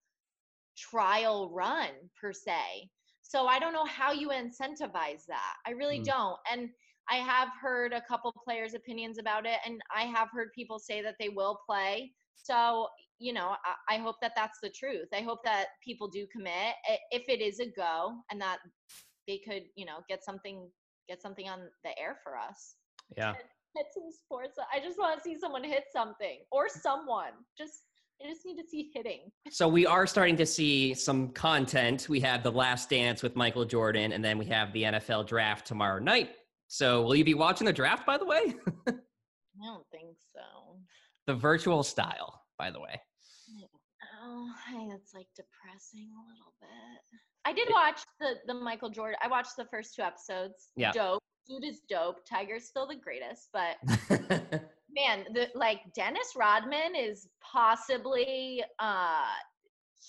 trial 0.78 1.50
run 1.52 1.90
per 2.20 2.32
se. 2.34 2.90
So 3.24 3.48
i 3.48 3.58
don't 3.58 3.74
know 3.74 3.86
how 3.86 4.12
you 4.12 4.30
incentivize 4.30 5.26
that. 5.28 5.54
I 5.66 5.72
really 5.72 6.00
mm. 6.00 6.06
don't. 6.06 6.38
And 6.52 6.70
i 7.10 7.16
have 7.16 7.50
heard 7.60 7.94
a 7.94 8.02
couple 8.02 8.34
players 8.44 8.74
opinions 8.76 9.18
about 9.18 9.46
it 9.46 9.60
and 9.66 9.80
i 9.96 10.04
have 10.04 10.28
heard 10.32 10.50
people 10.54 10.78
say 10.78 11.02
that 11.02 11.16
they 11.20 11.30
will 11.30 11.60
play. 11.68 12.12
So 12.36 12.88
you 13.18 13.34
know 13.34 13.56
I, 13.66 13.96
I 13.96 13.98
hope 13.98 14.18
that 14.22 14.34
that's 14.36 14.60
the 14.62 14.70
truth. 14.70 15.08
I 15.14 15.22
hope 15.22 15.40
that 15.46 15.66
people 15.84 16.08
do 16.08 16.28
commit 16.32 16.76
if 17.10 17.24
it 17.28 17.42
is 17.42 17.60
a 17.60 17.72
go 17.72 18.18
and 18.30 18.40
that 18.40 18.60
they 19.28 19.38
could 19.38 19.64
you 19.76 19.86
know 19.86 20.00
get 20.10 20.24
something 20.24 20.70
get 21.08 21.22
something 21.22 21.48
on 21.48 21.60
the 21.84 21.90
air 22.00 22.18
for 22.24 22.38
us 22.38 22.76
yeah 23.16 23.34
hit 23.76 23.86
some 23.94 24.10
sports 24.12 24.58
i 24.74 24.80
just 24.80 24.98
want 24.98 25.18
to 25.18 25.24
see 25.24 25.38
someone 25.40 25.64
hit 25.64 25.84
something 25.94 26.40
or 26.52 26.68
someone 26.70 27.34
just 27.58 27.84
I 28.24 28.28
just 28.28 28.46
need 28.46 28.58
to 28.58 28.68
see 28.68 28.90
hitting. 28.94 29.32
So 29.52 29.68
we 29.68 29.86
are 29.86 30.08
starting 30.08 30.36
to 30.38 30.46
see 30.46 30.94
some 30.94 31.30
content. 31.30 32.08
We 32.10 32.20
have 32.22 32.44
the 32.44 32.52
last 32.52 32.90
dance 32.90 33.24
with 33.24 33.36
Michael 33.36 33.66
Jordan, 33.66 34.12
and 34.12 34.24
then 34.24 34.38
we 34.38 34.46
have 34.48 34.74
the 34.74 34.84
NFL 34.84 35.28
draft 35.28 35.66
tomorrow 35.66 36.00
night. 36.00 36.32
So 36.68 37.04
will 37.04 37.16
you 37.16 37.24
be 37.24 37.34
watching 37.34 37.66
the 37.66 37.74
draft, 37.74 38.06
by 38.06 38.18
the 38.18 38.26
way? 38.26 38.56
I 38.88 39.66
don't 39.66 39.86
think 39.92 40.18
so. 40.34 40.78
The 41.28 41.36
virtual 41.36 41.84
style, 41.84 42.42
by 42.58 42.72
the 42.72 42.80
way. 42.80 43.00
Oh, 44.24 44.50
that's 44.90 45.14
like 45.14 45.28
depressing 45.36 46.10
a 46.12 46.22
little 46.28 46.54
bit. 46.60 47.20
I 47.48 47.54
did 47.54 47.70
watch 47.72 48.02
the 48.20 48.34
the 48.46 48.54
Michael 48.54 48.90
Jordan. 48.90 49.18
I 49.24 49.30
watched 49.30 49.56
the 49.58 49.64
first 49.72 49.96
two 49.96 50.02
episodes. 50.02 50.68
Yeah. 50.76 50.92
Dope. 50.92 51.24
Dude 51.48 51.64
is 51.64 51.80
dope. 51.90 52.26
Tiger's 52.30 52.66
still 52.66 52.86
the 52.86 52.98
greatest, 52.98 53.48
but 53.54 53.78
man, 54.94 55.26
the 55.34 55.48
like 55.56 55.80
Dennis 55.96 56.34
Rodman 56.36 56.94
is 56.94 57.30
possibly 57.42 58.66
uh 58.80 59.32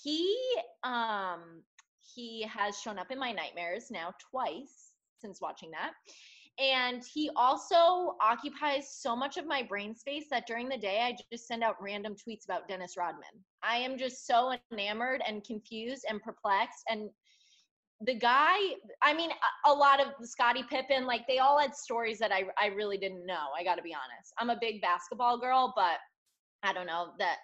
he 0.03 0.37
um 0.83 1.63
he 2.13 2.43
has 2.43 2.77
shown 2.81 2.99
up 2.99 3.09
in 3.09 3.17
my 3.17 3.31
nightmares 3.31 3.85
now 3.89 4.13
twice 4.29 4.91
since 5.21 5.39
watching 5.39 5.71
that. 5.71 5.93
And 6.59 7.01
he 7.13 7.31
also 7.37 8.17
occupies 8.21 8.89
so 8.91 9.15
much 9.15 9.37
of 9.37 9.47
my 9.47 9.63
brain 9.63 9.95
space 9.95 10.25
that 10.29 10.45
during 10.45 10.67
the 10.67 10.77
day, 10.77 10.99
I 10.99 11.15
just 11.31 11.47
send 11.47 11.63
out 11.63 11.81
random 11.81 12.15
tweets 12.15 12.43
about 12.43 12.67
Dennis 12.67 12.95
Rodman. 12.97 13.29
I 13.63 13.77
am 13.77 13.97
just 13.97 14.27
so 14.27 14.53
enamored 14.73 15.21
and 15.25 15.41
confused 15.45 16.03
and 16.09 16.21
perplexed. 16.21 16.83
And 16.89 17.09
the 18.01 18.15
guy, 18.15 18.55
I 19.01 19.13
mean, 19.13 19.29
a 19.65 19.73
lot 19.73 19.99
of 19.99 20.07
Scottie 20.27 20.63
Pippen, 20.69 21.05
like 21.05 21.27
they 21.27 21.39
all 21.39 21.59
had 21.59 21.75
stories 21.75 22.17
that 22.19 22.31
I, 22.31 22.45
I 22.57 22.67
really 22.67 22.97
didn't 22.97 23.25
know. 23.25 23.47
I 23.57 23.63
got 23.63 23.75
to 23.75 23.81
be 23.81 23.93
honest. 23.93 24.33
I'm 24.37 24.49
a 24.49 24.57
big 24.59 24.81
basketball 24.81 25.37
girl, 25.37 25.73
but 25.75 25.97
I 26.63 26.73
don't 26.73 26.87
know 26.87 27.09
that 27.19 27.37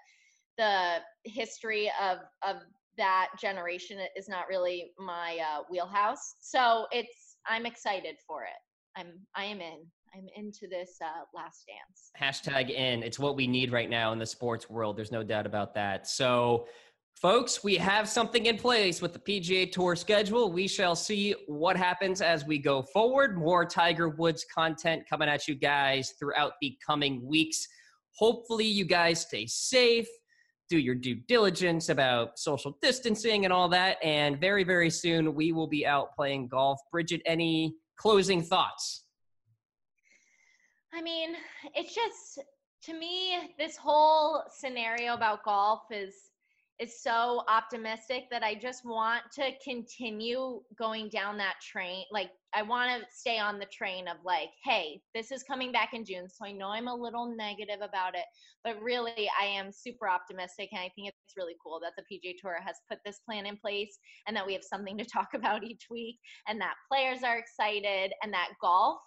the 0.57 1.29
history 1.29 1.91
of, 2.01 2.19
of 2.47 2.61
that 2.97 3.29
generation 3.39 3.97
is 4.15 4.29
not 4.29 4.47
really 4.47 4.91
my 4.97 5.37
uh, 5.39 5.63
wheelhouse. 5.69 6.35
So 6.39 6.85
it's, 6.91 7.37
I'm 7.47 7.65
excited 7.65 8.15
for 8.25 8.43
it. 8.43 8.49
I'm 8.95 9.07
I 9.35 9.45
am 9.45 9.59
in. 9.59 9.79
I'm 10.15 10.27
into 10.35 10.67
this 10.69 10.97
uh, 11.03 11.25
last 11.33 11.65
dance. 11.67 12.11
Hashtag 12.19 12.69
in. 12.69 13.03
It's 13.03 13.19
what 13.19 13.35
we 13.35 13.47
need 13.47 13.71
right 13.71 13.89
now 13.89 14.13
in 14.13 14.19
the 14.19 14.25
sports 14.25 14.69
world. 14.69 14.95
There's 14.97 15.11
no 15.11 15.23
doubt 15.23 15.45
about 15.45 15.73
that. 15.75 16.07
So, 16.07 16.67
folks, 17.15 17.63
we 17.63 17.75
have 17.75 18.07
something 18.07 18.45
in 18.45 18.57
place 18.57 19.01
with 19.01 19.13
the 19.13 19.19
PGA 19.19 19.71
Tour 19.71 19.95
schedule. 19.95 20.51
We 20.51 20.67
shall 20.67 20.95
see 20.95 21.33
what 21.47 21.77
happens 21.77 22.21
as 22.21 22.45
we 22.45 22.57
go 22.57 22.81
forward. 22.81 23.37
More 23.37 23.65
Tiger 23.65 24.09
Woods 24.09 24.45
content 24.53 25.07
coming 25.09 25.29
at 25.29 25.47
you 25.47 25.55
guys 25.55 26.13
throughout 26.19 26.53
the 26.61 26.77
coming 26.85 27.25
weeks. 27.25 27.67
Hopefully, 28.17 28.65
you 28.65 28.85
guys 28.85 29.21
stay 29.21 29.45
safe. 29.45 30.07
Do 30.69 30.77
your 30.79 30.95
due 30.95 31.15
diligence 31.27 31.89
about 31.89 32.39
social 32.39 32.77
distancing 32.81 33.45
and 33.45 33.53
all 33.53 33.69
that. 33.69 33.97
And 34.03 34.39
very, 34.39 34.63
very 34.63 34.89
soon, 34.89 35.35
we 35.35 35.51
will 35.51 35.67
be 35.67 35.85
out 35.85 36.15
playing 36.15 36.47
golf. 36.47 36.79
Bridget, 36.91 37.21
any 37.25 37.75
closing 37.97 38.41
thoughts? 38.41 39.03
I 40.93 41.01
mean, 41.01 41.35
it's 41.75 41.93
just 41.93 42.39
to 42.83 42.93
me 42.93 43.53
this 43.57 43.77
whole 43.77 44.43
scenario 44.49 45.13
about 45.13 45.43
golf 45.43 45.81
is 45.91 46.13
is 46.79 47.01
so 47.01 47.43
optimistic 47.47 48.25
that 48.31 48.43
I 48.43 48.53
just 48.53 48.83
want 48.83 49.23
to 49.35 49.51
continue 49.63 50.61
going 50.77 51.09
down 51.09 51.37
that 51.37 51.55
train. 51.61 52.03
Like 52.11 52.31
I 52.53 52.63
want 52.63 53.01
to 53.01 53.07
stay 53.13 53.39
on 53.39 53.59
the 53.59 53.67
train 53.67 54.07
of 54.07 54.17
like, 54.25 54.49
hey, 54.63 54.99
this 55.13 55.31
is 55.31 55.43
coming 55.43 55.71
back 55.71 55.93
in 55.93 56.03
June, 56.03 56.27
so 56.27 56.45
I 56.45 56.51
know 56.51 56.67
I'm 56.67 56.87
a 56.87 56.93
little 56.95 57.33
negative 57.35 57.81
about 57.81 58.15
it, 58.15 58.25
but 58.63 58.81
really 58.81 59.29
I 59.41 59.45
am 59.45 59.71
super 59.71 60.09
optimistic 60.09 60.69
and 60.73 60.81
I 60.81 60.91
think 60.95 61.07
it's 61.07 61.37
really 61.37 61.55
cool 61.63 61.79
that 61.81 61.93
the 61.97 62.03
PGA 62.03 62.33
Tour 62.41 62.59
has 62.61 62.75
put 62.89 62.99
this 63.05 63.19
plan 63.25 63.45
in 63.45 63.57
place 63.57 63.97
and 64.27 64.35
that 64.35 64.45
we 64.45 64.53
have 64.53 64.63
something 64.63 64.97
to 64.97 65.05
talk 65.13 65.29
about 65.33 65.63
each 65.63 65.87
week 65.89 66.17
and 66.47 66.59
that 66.59 66.75
players 66.91 67.23
are 67.23 67.37
excited 67.37 68.11
and 68.21 68.33
that 68.33 68.49
golf 68.61 68.99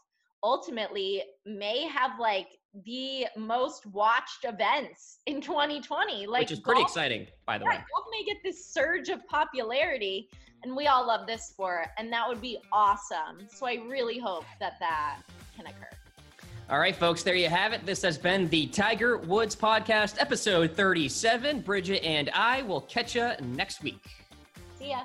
ultimately 0.42 1.22
may 1.46 1.86
have 1.86 2.12
like 2.18 2.48
the 2.84 3.26
most 3.36 3.86
watched 3.86 4.44
events 4.44 5.18
in 5.26 5.40
2020 5.40 6.26
like 6.26 6.42
which 6.42 6.52
is 6.52 6.60
pretty 6.60 6.80
golf, 6.80 6.90
exciting 6.90 7.26
by 7.46 7.58
the 7.58 7.64
yeah, 7.64 7.70
way 7.70 7.76
golf 7.76 8.06
may 8.10 8.24
get 8.24 8.36
this 8.44 8.66
surge 8.66 9.08
of 9.08 9.26
popularity 9.26 10.28
and 10.62 10.76
we 10.76 10.86
all 10.86 11.06
love 11.06 11.26
this 11.26 11.48
sport 11.48 11.88
and 11.96 12.12
that 12.12 12.28
would 12.28 12.40
be 12.40 12.58
awesome 12.72 13.38
so 13.48 13.66
i 13.66 13.74
really 13.88 14.18
hope 14.18 14.44
that 14.60 14.74
that 14.78 15.18
can 15.56 15.66
occur 15.66 15.88
all 16.70 16.78
right, 16.78 16.94
folks, 16.94 17.22
there 17.22 17.34
you 17.34 17.48
have 17.48 17.72
it. 17.72 17.86
This 17.86 18.02
has 18.02 18.18
been 18.18 18.46
the 18.50 18.66
Tiger 18.66 19.16
Woods 19.16 19.56
Podcast, 19.56 20.20
episode 20.20 20.72
37. 20.76 21.62
Bridget 21.62 22.04
and 22.04 22.28
I 22.34 22.60
will 22.60 22.82
catch 22.82 23.14
you 23.14 23.30
next 23.40 23.82
week. 23.82 24.04
See 24.78 24.90
ya. 24.90 25.04